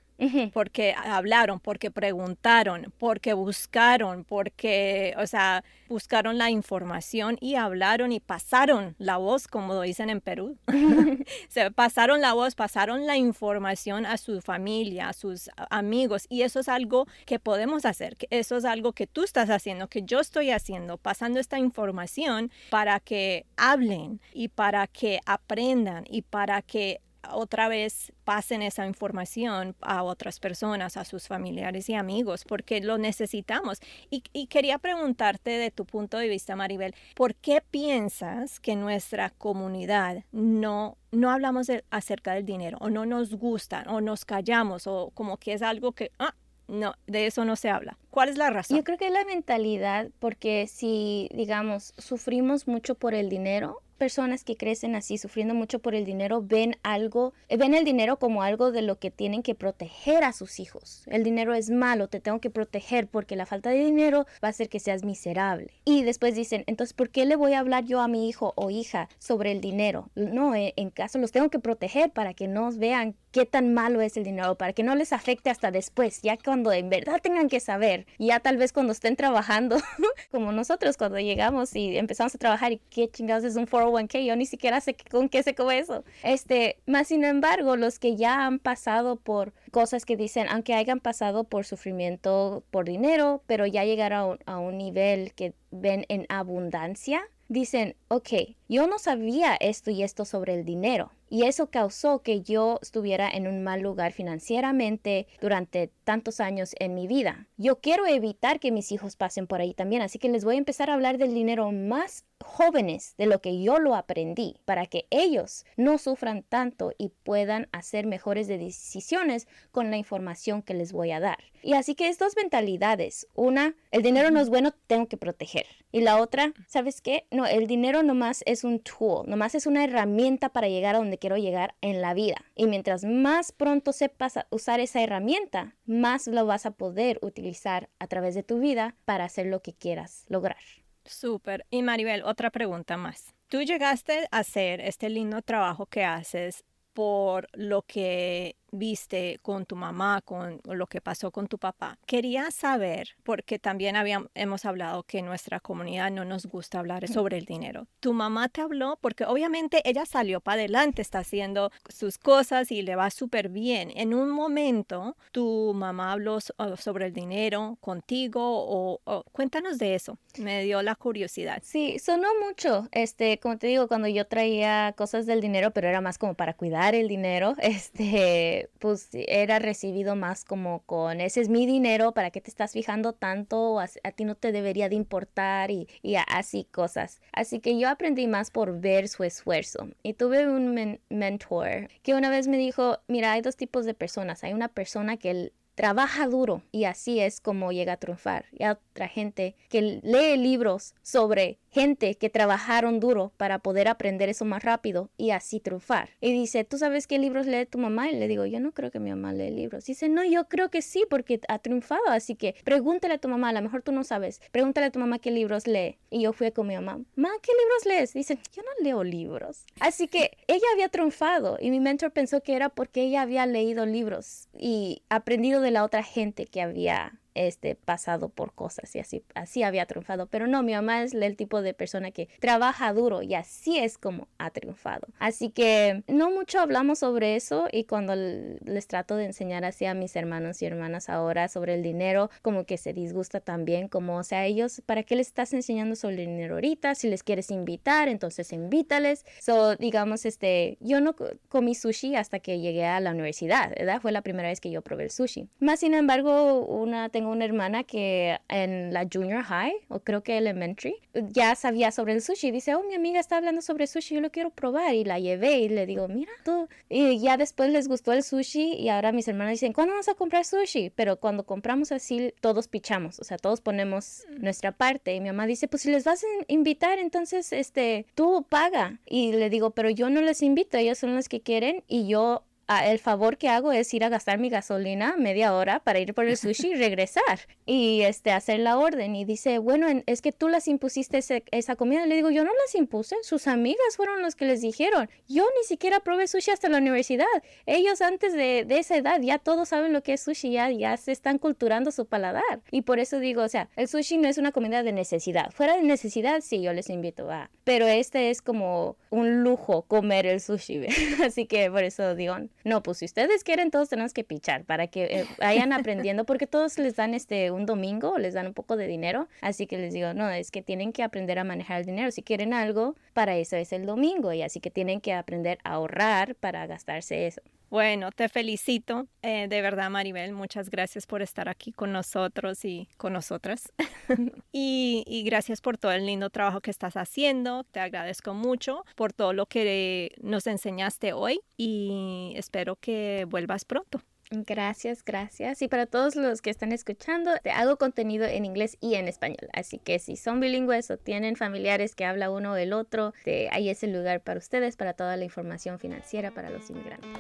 porque 0.53 0.95
hablaron, 0.95 1.61
porque 1.61 1.91
preguntaron, 1.91 2.93
porque 2.99 3.33
buscaron, 3.33 4.25
porque, 4.25 5.15
o 5.19 5.27
sea, 5.27 5.65
buscaron 5.89 6.39
la 6.39 6.51
información 6.51 7.37
y 7.41 7.55
hablaron 7.57 8.13
y 8.13 8.21
pasaron 8.21 8.95
la 8.99 9.17
voz, 9.17 9.49
como 9.49 9.81
dicen 9.81 10.11
en 10.11 10.21
Perú. 10.21 10.57
Se 11.49 11.71
pasaron 11.71 12.21
la 12.21 12.33
voz, 12.33 12.55
pasaron 12.55 13.07
la 13.07 13.17
información 13.17 14.07
a 14.07 14.17
su 14.17 14.41
familia, 14.41 15.09
a 15.09 15.13
sus 15.13 15.51
amigos 15.71 16.27
y 16.29 16.43
eso 16.43 16.61
es 16.61 16.69
algo 16.69 17.07
que 17.27 17.39
podemos 17.39 17.85
hacer, 17.85 18.17
eso 18.31 18.57
es 18.57 18.65
algo 18.65 18.93
que 18.93 19.07
tú 19.07 19.25
estás 19.25 19.51
haciendo, 19.51 19.89
que 19.89 20.03
yo 20.03 20.21
estoy 20.21 20.51
haciendo, 20.51 20.97
pasando 20.99 21.41
esta 21.41 21.59
información 21.59 22.51
para 22.71 23.01
que 23.01 23.47
hablen 23.57 24.21
y 24.33 24.49
para 24.49 24.87
que 24.87 25.21
aprendan 25.27 26.05
y 26.09 26.23
para 26.23 26.63
que 26.63 27.01
otra 27.33 27.69
vez 27.69 28.13
pasen 28.25 28.63
esa 28.63 28.87
información 28.87 29.75
a 29.81 30.03
otras 30.03 30.41
personas, 30.41 30.97
a 30.97 31.05
sus 31.05 31.29
familiares 31.29 31.89
y 31.89 31.95
amigos, 31.95 32.45
porque 32.45 32.81
lo 32.81 32.99
necesitamos. 32.99 33.81
Y, 34.11 34.21
quería 34.47 34.79
preguntarte 34.79 35.51
de 35.51 35.71
tu 35.71 35.85
punto 35.85 36.19
de 36.19 36.29
vista, 36.29 36.57
Maribel, 36.57 36.95
¿por 37.15 37.35
qué 37.35 37.63
piensas 37.71 38.61
que 38.61 38.77
nuestra 38.77 39.31
comunidad 39.31 40.25
no, 40.33 40.97
no 41.13 41.31
hablamos 41.31 41.69
acerca 41.91 42.35
del 42.35 42.45
dinero 42.45 42.79
o 42.81 42.91
no 42.91 43.07
nos 43.07 43.35
gusta 43.35 43.85
o 43.89 44.01
nos 44.01 44.25
callamos 44.25 44.87
o 44.87 45.11
como 45.15 45.37
que 45.37 45.53
es 45.53 45.63
algo 45.63 45.93
que... 45.93 46.11
Ah, 46.19 46.35
no, 46.71 46.95
de 47.09 47.27
eso 47.27 47.45
no 47.45 47.57
se 47.57 47.69
habla. 47.69 47.99
¿Cuál 48.11 48.29
es 48.29 48.39
la 48.39 48.49
razón? 48.51 48.77
Yo 48.77 48.85
creo 48.85 48.97
que 48.97 49.09
es 49.09 49.13
la 49.13 49.25
mentalidad, 49.25 50.09
porque 50.21 50.69
si, 50.69 51.29
digamos, 51.35 51.93
sufrimos 51.99 52.69
mucho 52.69 52.95
por 52.95 53.13
el 53.15 53.29
dinero, 53.29 53.83
personas 54.01 54.45
que 54.45 54.57
crecen 54.57 54.97
así, 54.97 55.19
sufriendo 55.19 55.55
mucho 55.55 55.79
por 55.79 55.95
el 55.95 56.07
dinero, 56.07 56.43
ven 56.43 56.77
algo, 56.83 57.35
ven 57.51 57.75
el 57.75 57.85
dinero 57.85 58.19
como 58.19 58.43
algo 58.43 58.73
de 58.73 58.81
lo 58.81 58.99
que 58.99 59.11
tienen 59.11 59.43
que 59.43 59.55
proteger 59.55 60.25
a 60.25 60.33
sus 60.33 60.59
hijos. 60.59 61.03
El 61.07 61.23
dinero 61.23 61.53
es 61.53 61.69
malo, 61.69 62.09
te 62.09 62.19
tengo 62.19 62.41
que 62.41 62.49
proteger 62.49 63.09
porque 63.09 63.37
la 63.37 63.45
falta 63.45 63.69
de 63.69 63.85
dinero 63.85 64.25
va 64.43 64.49
a 64.49 64.53
hacer 64.53 64.71
que 64.71 64.81
seas 64.81 65.05
miserable. 65.05 65.75
Y 65.85 66.03
después 66.03 66.35
dicen, 66.35 66.65
entonces, 66.67 66.95
¿por 66.95 67.11
qué 67.11 67.27
le 67.27 67.37
voy 67.37 67.53
a 67.53 67.59
hablar 67.59 67.85
yo 67.85 68.01
a 68.01 68.09
mi 68.09 68.27
hijo 68.27 68.55
o 68.57 68.71
hija 68.71 69.11
sobre 69.19 69.53
el 69.53 69.61
dinero? 69.61 70.09
No, 70.15 70.55
eh, 70.55 70.73
en 70.77 70.89
caso 70.89 71.19
los 71.19 71.31
tengo 71.31 71.51
que 71.51 71.59
proteger 71.59 72.11
para 72.11 72.33
que 72.33 72.49
no 72.49 72.73
vean 72.73 73.17
qué 73.33 73.47
tan 73.47 73.75
malo 73.75 74.01
es 74.01 74.17
el 74.17 74.25
dinero, 74.25 74.57
para 74.57 74.73
que 74.73 74.83
no 74.83 74.95
les 74.95 75.13
afecte 75.13 75.51
hasta 75.51 75.71
después, 75.71 76.23
ya 76.23 76.37
cuando 76.37 76.73
en 76.73 76.91
verdad 76.91 77.21
tengan 77.23 77.49
que 77.49 77.61
saber, 77.61 78.07
ya 78.19 78.41
tal 78.41 78.57
vez 78.57 78.73
cuando 78.73 78.93
estén 78.93 79.17
trabajando, 79.17 79.77
como 80.31 80.53
nosotros 80.53 80.97
cuando 80.97 81.19
llegamos 81.19 81.75
y 81.77 81.97
empezamos 81.97 82.35
a 82.35 82.39
trabajar 82.39 82.73
y 82.73 82.81
qué 82.91 83.09
chingados 83.09 83.45
es 83.45 83.57
un 83.57 83.67
401k, 83.67 84.25
yo 84.25 84.37
ni 84.37 84.47
siquiera 84.47 84.81
sé 84.81 84.97
con 85.11 85.29
qué 85.29 85.43
se 85.43 85.55
come 85.55 85.79
eso. 85.79 86.05
Este, 86.23 86.79
más 86.87 87.09
sin 87.09 87.25
embargo, 87.25 87.77
los 87.77 87.99
que 87.99 88.17
ya 88.17 88.47
han 88.47 88.59
pasado 88.59 89.17
por 89.17 89.53
cosas 89.71 90.05
que 90.05 90.17
dicen, 90.17 90.47
aunque 90.49 90.75
hayan 90.75 91.01
pasado 91.01 91.45
por 91.45 91.65
sufrimiento 91.65 92.65
por 92.71 92.85
dinero, 92.85 93.43
pero 93.47 93.67
ya 93.67 93.85
llegaron 93.85 94.39
a 94.47 94.59
un 94.59 94.79
nivel 94.79 95.33
que 95.35 95.55
ven 95.71 96.05
en 96.09 96.27
abundancia, 96.29 97.23
dicen, 97.49 97.97
ok, 98.09 98.29
yo 98.69 98.87
no 98.87 98.99
sabía 98.99 99.57
esto 99.57 99.91
y 99.91 100.03
esto 100.03 100.25
sobre 100.25 100.55
el 100.55 100.65
dinero. 100.65 101.11
Y 101.33 101.45
eso 101.45 101.71
causó 101.71 102.23
que 102.23 102.43
yo 102.43 102.81
estuviera 102.83 103.31
en 103.31 103.47
un 103.47 103.63
mal 103.63 103.81
lugar 103.81 104.13
financieramente 104.13 105.29
durante 105.41 105.93
tantos 106.03 106.41
años 106.41 106.75
en 106.81 106.95
mi 106.95 107.07
vida. 107.07 107.47
Yo 107.57 107.81
quiero 107.81 108.05
evitar 108.07 108.59
que 108.59 108.73
mis 108.73 108.91
hijos 108.91 109.15
pasen 109.15 109.47
por 109.47 109.61
ahí 109.61 109.73
también, 109.73 110.03
así 110.03 110.19
que 110.19 110.29
les 110.29 110.45
voy 110.45 110.57
a 110.57 110.59
empezar 110.59 110.91
a 110.91 110.95
hablar 110.95 111.19
del 111.19 111.33
dinero 111.33 111.71
más 111.71 112.25
jóvenes 112.45 113.15
de 113.17 113.27
lo 113.27 113.41
que 113.41 113.63
yo 113.63 113.79
lo 113.79 113.95
aprendí, 113.95 114.57
para 114.65 114.87
que 114.87 115.07
ellos 115.11 115.65
no 115.77 115.99
sufran 115.99 116.43
tanto 116.43 116.93
y 116.99 117.11
puedan 117.23 117.69
hacer 117.73 118.07
mejores 118.07 118.49
decisiones 118.49 119.49
con 119.71 119.91
la 119.91 119.97
información 119.97 120.63
que 120.63 120.75
les 120.75 120.93
voy 120.93 121.11
a 121.11 121.21
dar. 121.21 121.39
Y 121.63 121.75
así 121.75 121.95
que 121.95 122.09
estas 122.09 122.37
mentalidades, 122.37 123.27
una, 123.35 123.75
el 123.91 124.03
dinero 124.03 124.31
no 124.31 124.41
es 124.41 124.49
bueno, 124.49 124.73
tengo 124.87 125.07
que 125.07 125.17
proteger. 125.17 125.67
Y 125.93 126.01
la 126.01 126.21
otra, 126.21 126.55
¿sabes 126.69 127.01
qué? 127.01 127.27
No, 127.31 127.47
el 127.47 127.67
dinero 127.67 128.03
nomás 128.03 128.43
es 128.47 128.65
un 128.65 128.79
tool, 128.81 129.29
nomás 129.29 129.55
es 129.55 129.67
una 129.67 129.85
herramienta 129.85 130.51
para 130.51 130.69
llegar 130.69 130.95
a 130.95 130.99
donde 130.99 131.19
quiero 131.19 131.37
llegar 131.37 131.75
en 131.81 132.01
la 132.01 132.15
vida. 132.15 132.37
Y 132.55 132.67
mientras 132.67 133.05
más 133.05 133.53
pronto 133.53 133.93
sepas 133.93 134.39
usar 134.51 134.81
esa 134.81 135.03
herramienta, 135.03 135.77
más 135.87 136.27
lo 136.27 136.47
vas 136.47 136.65
a 136.67 136.71
poder 136.71 137.19
utilizar 137.23 137.89
a 137.99 138.07
través 138.07 138.35
de 138.35 138.43
tu 138.43 138.61
vida 138.61 138.97
para 139.05 139.25
hacer 139.25 139.47
lo 139.47 139.61
que 139.61 139.75
quieras 139.75 140.25
lograr. 140.29 140.57
Súper. 141.05 141.67
Y 141.71 141.83
Maribel, 141.83 142.23
otra 142.25 142.51
pregunta 142.51 142.97
más. 142.97 143.35
Tú 143.49 143.63
llegaste 143.63 144.29
a 144.31 144.39
hacer 144.39 144.81
este 144.81 145.09
lindo 145.09 145.43
trabajo 145.43 145.87
que 145.87 146.05
haces 146.05 146.65
por 146.93 147.49
lo 147.53 147.83
que 147.83 148.57
viste 148.73 149.39
con 149.43 149.67
tu 149.67 149.77
mamá, 149.77 150.21
con 150.23 150.61
lo 150.65 150.87
que 150.87 151.01
pasó 151.01 151.31
con 151.31 151.47
tu 151.47 151.59
papá. 151.59 151.99
Quería 152.07 152.51
saber, 152.51 153.11
porque 153.23 153.59
también 153.59 153.97
habíamos, 153.97 154.31
hemos 154.35 154.65
hablado 154.65 155.03
que 155.03 155.19
en 155.19 155.27
nuestra 155.27 155.61
comunidad 155.61 156.11
no 156.11 156.25
nos 156.25 156.47
gusta 156.47 156.79
hablar 156.79 157.07
sobre 157.09 157.39
el 157.39 157.45
dinero. 157.45 157.87
¿Tu 158.01 158.13
mamá 158.13 158.49
te 158.49 158.61
habló? 158.61 158.99
Porque 159.01 159.25
obviamente 159.25 159.83
ella 159.85 160.07
salió 160.07 160.41
para 160.41 160.61
adelante, 160.61 161.03
está 161.03 161.21
haciendo 161.21 161.71
sus 161.89 162.19
cosas 162.19 162.71
y 162.73 162.83
le 162.83 162.97
va 162.97 163.11
súper 163.11 163.49
bien. 163.49 163.93
En 163.95 164.15
un 164.15 164.31
momento, 164.31 165.17
¿tu 165.33 165.73
mamá 165.75 166.13
habló 166.13 166.39
sobre 166.41 167.07
el 167.07 167.13
dinero 167.13 167.79
contigo 167.81 168.41
o, 168.43 169.01
cuéntanos 169.33 169.79
de 169.79 169.95
eso? 169.95 170.19
Me 170.39 170.63
dio 170.65 170.83
la 170.83 170.95
curiosidad. 170.95 171.63
Sí, 171.65 171.99
sonó 171.99 172.29
mucho, 172.47 172.89
este, 172.93 173.39
como 173.39 173.59
te 173.59 173.67
digo, 173.67 173.89
cuando 173.89 174.09
yo 174.09 174.27
traía 174.27 174.95
cosas 174.97 175.27
del 175.27 175.41
dinero, 175.41 175.71
pero 175.73 175.89
era 175.89 176.01
más 176.01 176.19
como 176.19 176.35
para 176.35 176.55
cuidar 176.55 176.95
el 176.95 177.09
dinero, 177.09 177.55
este 177.63 178.60
pues 178.79 179.09
era 179.13 179.59
recibido 179.59 180.17
más 180.17 180.45
como 180.45 180.83
con 180.85 181.21
ese 181.21 181.41
es 181.41 181.49
mi 181.49 181.67
dinero, 181.67 182.13
¿para 182.13 182.31
qué 182.31 182.41
te 182.41 182.51
estás 182.51 182.73
fijando 182.73 183.13
tanto? 183.13 183.81
A, 183.81 183.87
ti 184.13 184.25
no 184.25 184.35
te 184.35 184.53
debería 184.53 184.89
de 184.89 184.97
importar 184.97 185.71
y, 185.71 185.89
así 186.29 186.65
cosas. 186.65 187.21
Así 187.33 187.61
que 187.61 187.79
yo 187.79 187.89
aprendí 187.89 188.27
más 188.27 188.51
por 188.51 188.81
ver 188.81 189.09
su 189.09 189.25
esfuerzo. 189.25 189.89
Y 190.03 190.15
tuve 190.15 190.49
un 190.49 191.01
mentor 191.09 191.89
que 192.03 192.15
una 192.15 192.31
vez 192.31 192.49
me 192.49 192.59
dijo, 192.59 192.99
mira, 193.09 193.33
hay 193.33 193.43
dos 193.43 193.57
tipos 193.57 193.85
de 193.85 193.95
personas. 193.95 194.45
Hay 194.45 194.53
una 194.53 194.69
persona 194.69 195.17
que 195.17 195.53
trabaja 195.81 196.27
duro 196.27 196.63
y 196.73 196.85
así 196.85 197.21
es 197.21 197.41
como 197.41 197.73
llega 197.73 197.95
a 197.95 197.97
triunfar. 197.97 198.45
Y 198.53 198.65
hay 198.65 198.73
otra 198.73 199.09
gente 199.09 199.57
que 199.71 199.81
lee 200.03 200.37
libros 200.37 200.95
sobre 201.01 201.59
gente 201.71 202.17
que 202.17 202.29
trabajaron 202.29 203.01
duro 203.01 203.33
para 203.39 203.61
poder 203.61 203.89
aprender 203.89 204.29
eso 204.29 204.45
más 204.45 204.63
rápido 204.63 205.09
y 205.17 205.31
así 205.31 205.59
triunfar. 205.59 206.11
Y 206.21 206.33
dice, 206.33 206.65
¿tú 206.65 206.77
sabes 206.77 207.07
qué 207.07 207.19
libros 207.19 207.47
lee 207.47 207.65
tu 207.65 207.79
mamá? 207.79 208.11
Y 208.11 208.17
le 208.17 208.29
digo, 208.29 208.45
yo 208.45 208.61
no 208.61 208.73
creo 208.73 208.91
que 208.91 209.01
mi 209.01 209.09
mamá 209.09 209.33
lee 209.33 209.51
libros. 209.51 209.87
dice, 209.87 210.11
no, 210.11 210.23
yo 210.23 210.49
creo 210.49 210.69
que 210.69 210.83
sí, 210.83 211.05
porque 211.09 211.41
ha 211.49 211.59
triunfado. 211.61 212.09
Así 212.09 212.35
que 212.35 212.57
pregúntale 212.63 213.15
a 213.15 213.19
tu 213.19 213.29
mamá, 213.29 213.49
a 213.49 213.53
lo 213.55 213.63
mejor 213.63 213.83
tú 213.83 213.93
no 213.93 214.05
sabes. 214.05 214.43
Pregúntale 214.53 214.89
a 214.89 214.91
tu 214.91 214.99
mamá 214.99 215.19
qué 215.19 215.31
libros 215.31 215.67
lee. 215.67 215.97
Y 216.11 216.23
yo 216.23 216.35
fui 216.35 216.51
con 216.51 216.67
mi 216.67 216.75
mamá, 216.75 217.01
mamá, 217.17 217.35
¿qué 217.41 217.53
libros 217.53 217.87
lees? 217.87 218.13
Dice, 218.13 218.39
yo 218.53 218.63
no 218.63 218.85
leo 218.85 219.03
libros. 219.03 219.65
Así 219.79 220.09
que 220.09 220.37
ella 220.47 220.67
había 220.75 220.91
triunfado 220.91 221.57
y 221.59 221.71
mi 221.71 221.81
mentor 221.81 222.11
pensó 222.11 222.43
que 222.43 222.55
era 222.55 222.69
porque 222.69 223.03
ella 223.03 223.23
había 223.23 223.47
leído 223.47 223.87
libros 223.87 224.49
y 224.59 225.03
aprendido 225.09 225.63
de 225.63 225.70
la 225.71 225.85
otra 225.85 226.03
gente 226.03 226.47
que 226.47 226.63
había 226.63 227.20
este, 227.35 227.75
pasado 227.75 228.29
por 228.29 228.53
cosas 228.55 228.95
y 228.95 229.01
así, 229.01 229.23
así 229.35 229.63
había 229.63 229.87
triunfado. 229.87 230.27
Pero 230.27 230.47
no, 230.47 230.63
mi 230.63 230.73
mamá 230.73 231.03
es 231.03 231.15
el 231.15 231.37
tipo 231.37 231.63
de 231.63 231.75
persona 231.75 232.11
que 232.11 232.29
trabaja 232.41 232.93
duro 232.93 233.23
y 233.23 233.35
así 233.35 233.79
es 233.79 233.99
como 233.99 234.29
ha 234.39 234.51
triunfado. 234.51 235.09
Así 235.19 235.51
que 235.51 236.03
no 236.07 236.31
mucho 236.31 236.61
hablamos 236.61 237.01
sobre 237.01 237.37
eso 237.37 237.69
y 237.71 237.85
cuando 237.85 238.15
les 238.17 238.87
trato 238.87 239.17
de 239.17 239.27
enseñar 239.27 239.65
así 239.65 239.85
a 239.85 239.95
mis 239.95 240.17
hermanos 240.17 240.63
y 240.63 240.67
hermanas 240.67 241.09
ahora 241.09 241.49
sobre 241.49 241.75
el 241.75 241.83
dinero, 241.83 242.31
como 242.43 242.65
que 242.65 242.77
se 242.77 242.93
disgusta 242.93 243.41
también, 243.41 243.89
como, 243.89 244.17
o 244.17 244.23
sea, 244.23 244.47
ellos, 244.47 244.83
¿para 244.87 245.03
qué 245.03 245.17
les 245.17 245.29
estás 245.29 245.53
enseñando 245.53 245.97
sobre 245.97 246.23
el 246.23 246.27
dinero 246.27 246.55
ahorita? 246.55 246.95
Si 246.95 247.09
les 247.09 247.23
quieres 247.23 247.51
invitar, 247.51 248.09
entonces 248.09 248.53
invítales. 248.53 249.25
So, 249.41 249.77
digamos, 249.77 250.25
este, 250.25 250.79
yo 250.81 251.01
no 251.01 251.15
comí 251.49 251.75
sushi 251.75 252.17
hasta 252.17 252.41
que 252.41 252.61
llegué 252.61 252.87
a 252.87 253.01
la 253.01 253.11
universidad, 253.11 253.71
¿verdad? 253.71 254.01
Fue 254.01 254.13
la 254.13 254.23
primera 254.23 254.49
vez 254.49 254.61
que 254.61 254.71
yo 254.71 254.83
probé 254.83 255.05
el 255.05 255.11
sushi. 255.11 255.49
Más 255.59 255.81
sin 255.81 255.95
embargo, 255.95 256.61
una 256.67 257.09
tengo 257.21 257.33
una 257.33 257.45
hermana 257.45 257.85
que 257.85 258.39
en 258.49 258.95
la 258.95 259.07
junior 259.13 259.43
high, 259.43 259.75
o 259.89 260.01
creo 260.01 260.23
que 260.23 260.39
elementary, 260.39 260.95
ya 261.13 261.55
sabía 261.55 261.91
sobre 261.91 262.15
el 262.15 262.23
sushi. 262.23 262.51
Dice, 262.51 262.75
oh, 262.75 262.83
mi 262.83 262.95
amiga 262.95 263.21
está 263.21 263.37
hablando 263.37 263.61
sobre 263.61 263.87
sushi, 263.87 264.15
yo 264.15 264.23
lo 264.23 264.31
quiero 264.31 264.49
probar. 264.49 264.95
Y 264.95 265.05
la 265.05 265.19
llevé 265.19 265.59
y 265.59 265.69
le 265.69 265.85
digo, 265.85 266.09
mira 266.09 266.33
tú. 266.47 266.67
Y 266.89 267.21
ya 267.21 267.37
después 267.37 267.69
les 267.69 267.89
gustó 267.89 268.15
el 268.15 268.23
sushi 268.23 268.73
y 268.73 268.89
ahora 268.89 269.13
mis 269.13 269.29
hermanas 269.29 269.53
dicen, 269.53 269.75
¿cuándo 269.75 269.93
vamos 269.93 270.09
a 270.09 270.15
comprar 270.15 270.47
sushi? 270.47 270.89
Pero 270.97 271.17
cuando 271.17 271.45
compramos 271.45 271.93
así, 271.93 272.33
todos 272.41 272.69
pichamos, 272.69 273.21
o 273.21 273.25
sea, 273.25 273.37
todos 273.37 273.61
ponemos 273.61 274.25
mm. 274.31 274.43
nuestra 274.43 274.73
parte. 274.73 275.15
Y 275.15 275.21
mi 275.21 275.27
mamá 275.27 275.47
dice, 275.47 275.69
pues 275.69 275.83
si 275.83 275.91
les 275.91 276.05
vas 276.05 276.25
a 276.25 276.27
invitar, 276.49 276.99
entonces, 276.99 277.53
este, 277.53 278.07
tú 278.15 278.47
paga. 278.49 278.99
Y 279.05 279.33
le 279.33 279.51
digo, 279.51 279.73
pero 279.73 279.91
yo 279.91 280.09
no 280.09 280.23
les 280.23 280.41
invito, 280.41 280.79
ellos 280.79 280.97
son 280.97 281.15
los 281.15 281.29
que 281.29 281.43
quieren 281.43 281.85
y 281.87 282.09
yo 282.09 282.45
el 282.79 283.01
favor 283.01 283.37
que 283.37 283.49
hago 283.49 283.73
es 283.73 283.93
ir 283.95 284.05
a 284.05 284.09
gastar 284.09 284.39
mi 284.39 284.49
gasolina 284.49 285.17
media 285.17 285.55
hora 285.55 285.81
para 285.81 285.99
ir 285.99 286.15
por 286.15 286.27
el 286.27 286.37
sushi 286.37 286.69
y 286.69 286.75
regresar 286.75 287.41
y 287.67 288.03
este 288.03 288.31
hacer 288.31 288.61
la 288.61 288.79
orden. 288.79 289.17
Y 289.17 289.25
dice 289.25 289.59
bueno 289.59 289.87
es 290.07 290.23
que 290.23 290.33
tú 290.33 290.49
las 290.49 290.69
impusiste 290.69 291.21
esa 291.51 291.77
comida 291.77 292.07
le 292.07 292.15
digo 292.15 292.31
yo 292.31 292.45
no 292.45 292.53
las 292.53 292.75
impuse 292.75 293.17
sus 293.23 293.49
amigas 293.49 293.97
fueron 293.97 294.23
los 294.23 294.37
que 294.37 294.45
les 294.45 294.61
dijeron. 294.61 295.11
Yo 295.29 295.45
ni 295.59 295.65
siquiera 295.67 296.01
probé 296.01 296.29
sushi 296.29 296.53
hasta 296.53 296.69
la 296.69 296.79
universidad. 296.79 297.27
Ellos 297.67 298.01
antes 298.01 298.33
de, 298.33 298.67
esa 298.71 298.97
edad 298.97 299.21
ya 299.21 299.39
todos 299.39 299.71
saben 299.71 299.93
lo 299.93 300.03
que 300.03 300.13
es 300.13 300.23
sushi 300.23 300.53
ya 300.53 300.71
ya 300.71 300.97
se 300.97 301.13
están 301.13 301.39
culturando 301.39 301.91
su 301.91 302.07
paladar 302.07 302.63
y 302.71 302.83
por 302.83 303.01
eso 303.01 303.19
digo 303.19 303.43
o 303.43 303.49
sea 303.49 303.69
el 303.77 303.89
sushi 303.89 304.19
no 304.19 304.29
es 304.29 304.39
una 304.39 304.53
comida 304.53 304.83
de 304.83 304.93
necesidad. 304.93 305.51
Fuera 305.51 305.75
de 305.75 305.83
necesidad 305.83 306.41
sí 306.41 306.63
yo 306.63 306.73
les 306.73 306.89
invito 306.89 307.31
a 307.31 307.51
pero 307.65 307.87
este 307.87 308.31
es 308.31 308.43
como 308.43 308.97
un 309.11 309.43
lujo 309.43 309.83
comer 309.83 310.27
el 310.27 310.41
sushi 310.41 310.87
así 311.25 311.47
que 311.47 311.69
por 311.71 311.83
eso 311.83 312.15
digo 312.15 312.37
no, 312.65 312.83
pues 312.83 312.99
si 312.99 313.05
ustedes 313.05 313.45
quieren, 313.45 313.71
todos 313.71 313.89
tenemos 313.89 314.13
que 314.13 314.25
pichar 314.25 314.65
para 314.65 314.87
que 314.87 315.05
eh, 315.05 315.27
vayan 315.39 315.73
aprendiendo, 315.73 316.25
porque 316.25 316.47
todos 316.47 316.79
les 316.79 316.97
dan 316.97 317.15
este 317.15 317.51
un 317.51 317.67
domingo, 317.67 318.19
les 318.19 318.35
dan 318.35 318.47
un 318.49 318.55
poco 318.55 318.77
de 318.77 318.87
dinero, 318.87 319.29
así 319.41 319.67
que 319.67 319.79
les 319.79 319.93
digo, 319.93 320.15
no, 320.15 320.29
es 320.31 320.51
que 320.51 320.63
tienen 320.63 320.93
que 320.93 321.03
aprender 321.03 321.39
a 321.39 321.45
manejar 321.45 321.81
el 321.81 321.87
dinero. 321.87 322.11
Si 322.11 322.23
quieren 322.23 322.53
algo, 322.53 322.97
para 323.15 323.37
eso 323.37 323.57
es 323.57 323.73
el 323.73 323.87
domingo, 323.87 324.33
y 324.33 324.43
así 324.43 324.61
que 324.61 324.71
tienen 324.71 325.01
que 325.01 325.13
aprender 325.13 325.59
a 325.65 325.75
ahorrar 325.75 326.35
para 326.35 326.67
gastarse 326.67 327.27
eso. 327.27 327.41
Bueno, 327.71 328.11
te 328.11 328.29
felicito. 328.29 329.07
Eh, 329.23 329.47
de 329.49 329.63
verdad, 329.63 329.91
Maribel, 329.91 330.33
muchas 330.33 330.71
gracias 330.71 331.07
por 331.07 331.23
estar 331.23 331.49
aquí 331.49 331.71
con 331.71 331.93
nosotros 331.93 332.65
y 332.65 332.89
con 332.97 333.13
nosotras. 333.13 333.73
y, 334.53 335.05
y, 335.07 335.23
gracias 335.23 335.61
por 335.61 335.79
todo 335.79 335.93
el 335.93 336.05
lindo 336.05 336.31
trabajo 336.31 336.61
que 336.61 336.73
estás 336.73 336.97
haciendo. 336.97 337.63
Te 337.63 337.79
agradezco 337.79 338.35
mucho 338.35 338.85
por 338.97 339.13
todo 339.13 339.33
lo 339.33 339.47
que 339.47 340.11
nos 340.21 340.49
enseñaste 340.49 341.13
hoy 341.13 341.41
y 341.57 342.33
espero 342.35 342.75
que 342.75 343.25
vuelvas 343.29 343.65
pronto. 343.65 344.01
Gracias, 344.33 345.05
gracias. 345.05 345.63
Y 345.63 345.69
para 345.69 345.87
todos 345.87 346.17
los 346.17 346.41
que 346.41 346.51
están 346.51 346.73
escuchando, 346.73 347.33
te 347.43 347.51
hago 347.51 347.77
contenido 347.77 348.27
en 348.27 348.45
inglés 348.45 348.79
y 348.81 348.95
en 348.95 349.07
español. 349.07 349.49
Así 349.53 349.79
que 349.79 350.01
si 350.01 350.17
son 350.17 350.41
bilingües 350.41 350.91
o 350.91 350.97
tienen 350.99 351.37
familiares 351.37 351.95
que 351.95 352.05
habla 352.05 352.31
uno 352.31 352.53
o 352.53 352.57
el 352.57 352.73
otro, 352.73 353.13
ahí 353.51 353.69
es 353.69 353.83
el 353.85 353.93
lugar 353.93 354.21
para 354.23 354.39
ustedes, 354.39 354.77
para 354.77 354.95
toda 354.95 355.17
la 355.17 355.25
información 355.25 355.79
financiera 355.79 356.33
para 356.33 356.51
los 356.51 356.69
inmigrantes. 356.71 357.11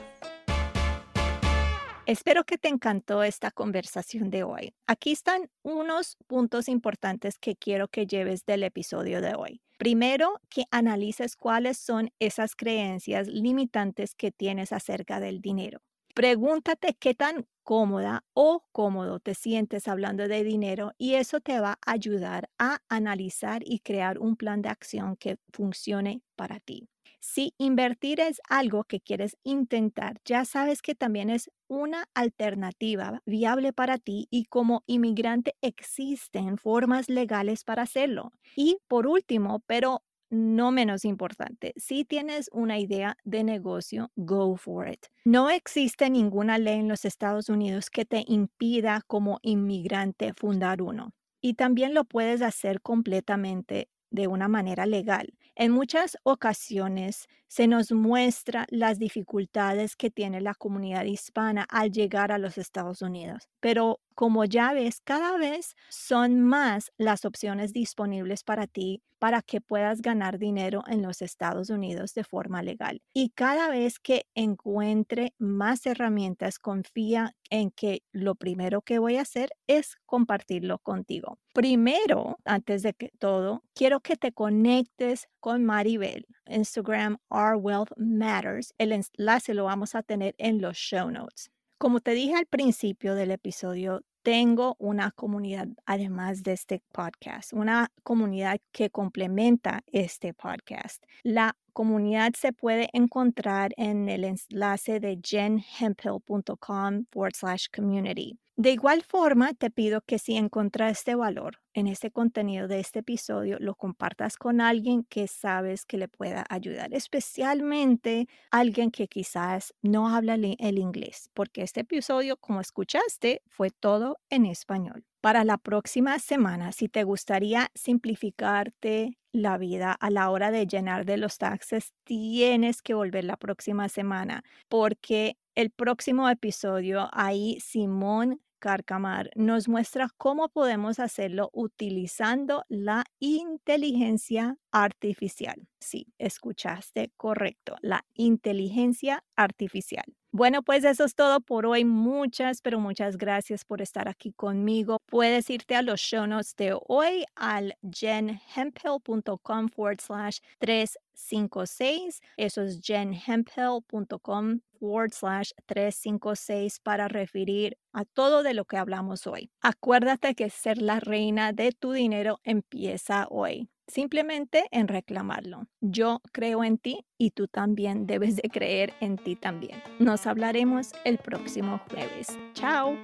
Espero 2.07 2.45
que 2.45 2.59
te 2.59 2.69
encantó 2.69 3.23
esta 3.23 3.51
conversación 3.51 4.31
de 4.31 4.43
hoy. 4.43 4.75
Aquí 4.87 5.13
están 5.13 5.51
unos 5.63 6.17
puntos 6.27 6.69
importantes 6.69 7.39
que 7.39 7.57
quiero 7.57 7.89
que 7.89 8.07
lleves 8.07 8.45
del 8.45 8.63
episodio 8.65 9.21
de 9.21 9.35
hoy. 9.35 9.61
Primero, 9.79 10.41
que 10.49 10.65
analices 10.71 11.37
cuáles 11.37 11.79
son 11.79 12.11
esas 12.19 12.57
creencias 12.57 13.29
limitantes 13.29 14.15
que 14.15 14.33
tienes 14.33 14.73
acerca 14.73 15.21
del 15.21 15.41
dinero. 15.41 15.81
Pregúntate 16.14 16.94
qué 16.99 17.14
tan 17.14 17.46
cómoda 17.62 18.25
o 18.35 18.64
cómodo 18.73 19.20
te 19.20 19.35
sientes 19.35 19.87
hablando 19.87 20.27
de 20.29 20.42
dinero 20.42 20.92
y 20.99 21.14
eso 21.14 21.40
te 21.40 21.61
va 21.61 21.79
a 21.87 21.92
ayudar 21.92 22.51
a 22.59 22.81
analizar 22.88 23.62
y 23.64 23.79
crear 23.81 24.18
un 24.18 24.37
plan 24.37 24.61
de 24.62 24.68
acción 24.70 25.16
que 25.16 25.38
funcione 25.53 26.23
para 26.37 26.59
ti. 26.61 26.88
Si 27.20 27.55
invertir 27.59 28.18
es 28.20 28.40
algo 28.49 28.85
que 28.85 29.01
quieres 29.01 29.37
intentar, 29.44 30.16
ya 30.25 30.44
sabes 30.46 30.81
que 30.83 30.94
también 30.94 31.29
es 31.31 31.51
una 31.68 32.07
alternativa 32.14 33.20
viable 33.27 33.73
para 33.73 33.99
ti 33.99 34.27
y 34.31 34.46
como 34.46 34.83
inmigrante 34.87 35.55
existen 35.61 36.57
formas 36.57 37.09
legales 37.11 37.62
para 37.62 37.83
hacerlo. 37.83 38.33
Y 38.57 38.79
por 38.88 39.07
último, 39.07 39.61
pero 39.66 40.03
no 40.31 40.71
menos 40.73 41.05
importante, 41.05 41.73
si 41.77 42.05
tienes 42.05 42.49
una 42.53 42.79
idea 42.79 43.16
de 43.25 43.45
negocio, 43.45 44.11
go 44.16 44.57
for 44.57 44.88
it. 44.88 45.07
No 45.25 45.51
existe 45.51 46.09
ninguna 46.11 46.59
ley 46.59 46.79
en 46.81 46.88
los 46.88 47.05
Estados 47.05 47.49
Unidos 47.49 47.90
que 47.90 48.05
te 48.05 48.25
impida 48.27 49.03
como 49.07 49.38
inmigrante 49.43 50.33
fundar 50.35 50.83
uno. 50.83 51.12
Y 51.40 51.55
también 51.55 51.95
lo 51.95 52.05
puedes 52.05 52.43
hacer 52.43 52.81
completamente 52.81 53.88
de 54.11 54.27
una 54.27 54.49
manera 54.49 54.87
legal. 54.87 55.35
En 55.55 55.73
muchas 55.73 56.16
ocasiones 56.23 57.29
se 57.51 57.67
nos 57.67 57.91
muestra 57.91 58.65
las 58.71 59.01
dificultades 59.01 59.97
que 59.97 60.09
tiene 60.09 60.41
la 60.41 60.55
comunidad 60.55 61.05
hispana 61.05 61.67
al 61.69 61.91
llegar 61.91 62.31
a 62.31 62.39
los 62.39 62.57
Estados 62.59 63.03
Unidos, 63.03 63.49
pero 63.59 63.99
como 64.15 64.45
ya 64.45 64.73
ves, 64.73 65.01
cada 65.03 65.37
vez 65.37 65.75
son 65.89 66.43
más 66.43 66.93
las 66.97 67.25
opciones 67.25 67.73
disponibles 67.73 68.45
para 68.45 68.69
ti 68.69 69.03
para 69.19 69.43
que 69.43 69.61
puedas 69.61 70.01
ganar 70.01 70.39
dinero 70.39 70.83
en 70.89 71.03
los 71.03 71.23
Estados 71.23 71.71
Unidos 71.71 72.15
de 72.15 72.25
forma 72.25 72.63
legal. 72.63 73.03
Y 73.13 73.31
cada 73.31 73.69
vez 73.69 73.99
que 73.99 74.27
encuentre 74.35 75.35
más 75.39 75.87
herramientas, 75.87 76.59
confía 76.59 77.35
en 77.51 77.71
que 77.71 78.03
lo 78.13 78.35
primero 78.35 78.81
que 78.81 78.99
voy 78.99 79.17
a 79.17 79.23
hacer 79.23 79.51
es 79.67 79.97
compartirlo 80.07 80.79
contigo. 80.79 81.39
Primero, 81.53 82.39
antes 82.45 82.83
de 82.83 82.95
que 82.95 83.11
todo, 83.19 83.63
quiero 83.75 84.01
que 84.01 84.17
te 84.17 84.33
conectes 84.33 85.29
con 85.39 85.65
Maribel, 85.65 86.27
Instagram 86.51 87.19
Our 87.31 87.57
Wealth 87.57 87.93
Matters. 87.97 88.75
El 88.79 88.93
enlace 88.93 89.55
lo 89.55 89.65
vamos 89.65 89.95
a 89.95 90.03
tener 90.03 90.35
en 90.39 90.61
los 90.61 90.77
show 90.77 91.11
notes. 91.11 91.51
Como 91.79 92.01
te 92.01 92.13
dije 92.13 92.35
al 92.35 92.47
principio 92.47 93.15
del 93.15 93.31
episodio, 93.31 94.03
tengo 94.23 94.77
una 94.79 95.13
comunidad 95.13 95.69
además 95.87 96.43
de 96.43 96.53
este 96.53 96.83
podcast, 96.93 97.53
una 97.53 97.91
comunidad 98.03 98.61
que 98.73 98.91
complementa 98.91 99.83
este 99.87 100.35
podcast. 100.35 101.03
La 101.23 101.57
comunidad 101.71 102.33
se 102.37 102.53
puede 102.53 102.89
encontrar 102.93 103.73
en 103.77 104.09
el 104.09 104.25
enlace 104.25 105.01
de 105.01 105.19
jenhemphill.com 105.23 107.05
forward 107.11 107.35
slash 107.35 107.67
community. 107.75 108.39
De 108.57 108.73
igual 108.73 109.03
forma, 109.03 109.55
te 109.55 109.71
pido 109.71 110.03
que 110.03 110.19
si 110.19 110.37
encontraste 110.37 111.15
valor 111.15 111.57
en 111.73 111.87
este 111.87 112.11
contenido 112.11 112.69
de 112.69 112.81
este 112.81 112.99
episodio, 112.99 113.57
lo 113.59 113.75
compartas 113.75 114.37
con 114.37 114.61
alguien 114.61 115.05
que 115.05 115.29
sabes 115.29 115.87
que 115.87 115.97
le 115.97 116.09
pueda 116.09 116.45
ayudar, 116.51 116.93
especialmente 116.93 118.29
alguien 118.51 118.91
que 118.91 119.09
quizás 119.09 119.73
no 119.81 120.15
habla 120.15 120.35
el 120.35 120.79
inglés, 120.79 121.31
porque 121.33 121.63
este 121.63 121.81
episodio, 121.81 122.37
como 122.37 122.61
escuchaste, 122.61 123.41
fue 123.47 123.71
todo 123.71 124.19
en 124.29 124.45
español. 124.45 125.07
Para 125.21 125.45
la 125.45 125.59
próxima 125.59 126.19
semana, 126.19 126.73
si 126.73 126.89
te 126.89 127.05
gustaría 127.05 127.71
simplificarte 127.75 129.19
la 129.33 129.59
vida 129.59 129.93
a 129.93 130.11
la 130.11 130.31
hora 130.31 130.51
de 130.51 130.67
llenar 130.67 131.05
de 131.05 131.19
los 131.19 131.37
taxes, 131.39 131.93
tienes 132.05 132.81
que 132.81 132.95
volver 132.95 133.25
la 133.25 133.37
próxima 133.37 133.89
semana 133.91 134.43
porque 134.69 135.37
el 135.55 135.71
próximo 135.71 136.29
episodio 136.31 137.09
ahí 137.13 137.59
Simón 137.61 138.41
Carcamar 138.61 139.31
nos 139.37 139.69
muestra 139.69 140.09
cómo 140.17 140.49
podemos 140.49 140.99
hacerlo 140.99 141.51
utilizando 141.53 142.65
la 142.69 143.05
inteligencia 143.19 144.57
artificial. 144.71 145.67
Sí, 145.81 146.07
escuchaste 146.19 147.13
correcto, 147.17 147.77
la 147.83 148.05
inteligencia 148.15 149.23
artificial. 149.37 150.05
Bueno, 150.33 150.62
pues 150.62 150.85
eso 150.85 151.05
es 151.05 151.16
todo 151.16 151.40
por 151.40 151.66
hoy. 151.66 151.85
Muchas, 151.85 152.62
pero 152.62 152.79
muchas 152.79 153.16
gracias 153.16 153.64
por 153.64 153.83
estar 153.83 154.09
aquí 154.09 154.33
conmigo. 154.33 154.99
Puedes 155.07 155.51
irte 155.51 155.75
a 155.75 155.83
los 155.83 156.01
show 156.01 156.25
notes 156.25 156.55
de 156.57 156.79
hoy 156.87 157.25
al 157.35 157.75
jenhemphill.com 157.83 159.69
forward 159.69 160.01
slash 160.01 160.38
356. 160.61 162.21
Eso 162.37 162.62
es 162.62 162.81
jenhemphill.com 162.81 164.61
forward 164.79 165.12
slash 165.12 165.51
356 165.66 166.79
para 166.79 167.09
referir 167.09 167.77
a 167.93 168.05
todo 168.05 168.45
de 168.45 168.55
lo 168.55 168.64
que 168.64 168.77
hablamos 168.77 169.27
hoy. 169.27 169.51
Acuérdate 169.61 170.37
que 170.37 170.49
ser 170.49 170.81
la 170.81 171.01
reina 171.01 171.53
de 171.53 171.73
tu 171.73 171.90
dinero 171.90 172.38
empieza 172.45 173.27
hoy 173.31 173.69
simplemente 173.90 174.64
en 174.70 174.88
reclamarlo. 174.88 175.66
Yo 175.81 176.20
creo 176.33 176.64
en 176.64 176.79
ti 176.79 177.05
y 177.18 177.31
tú 177.31 177.48
también 177.48 178.07
debes 178.07 178.37
de 178.37 178.48
creer 178.48 178.94
en 179.00 179.16
ti 179.16 179.37
también. 179.37 179.83
Nos 179.98 180.26
hablaremos 180.26 180.92
el 181.05 181.18
próximo 181.18 181.81
jueves. 181.90 182.38
Chao. 182.55 182.96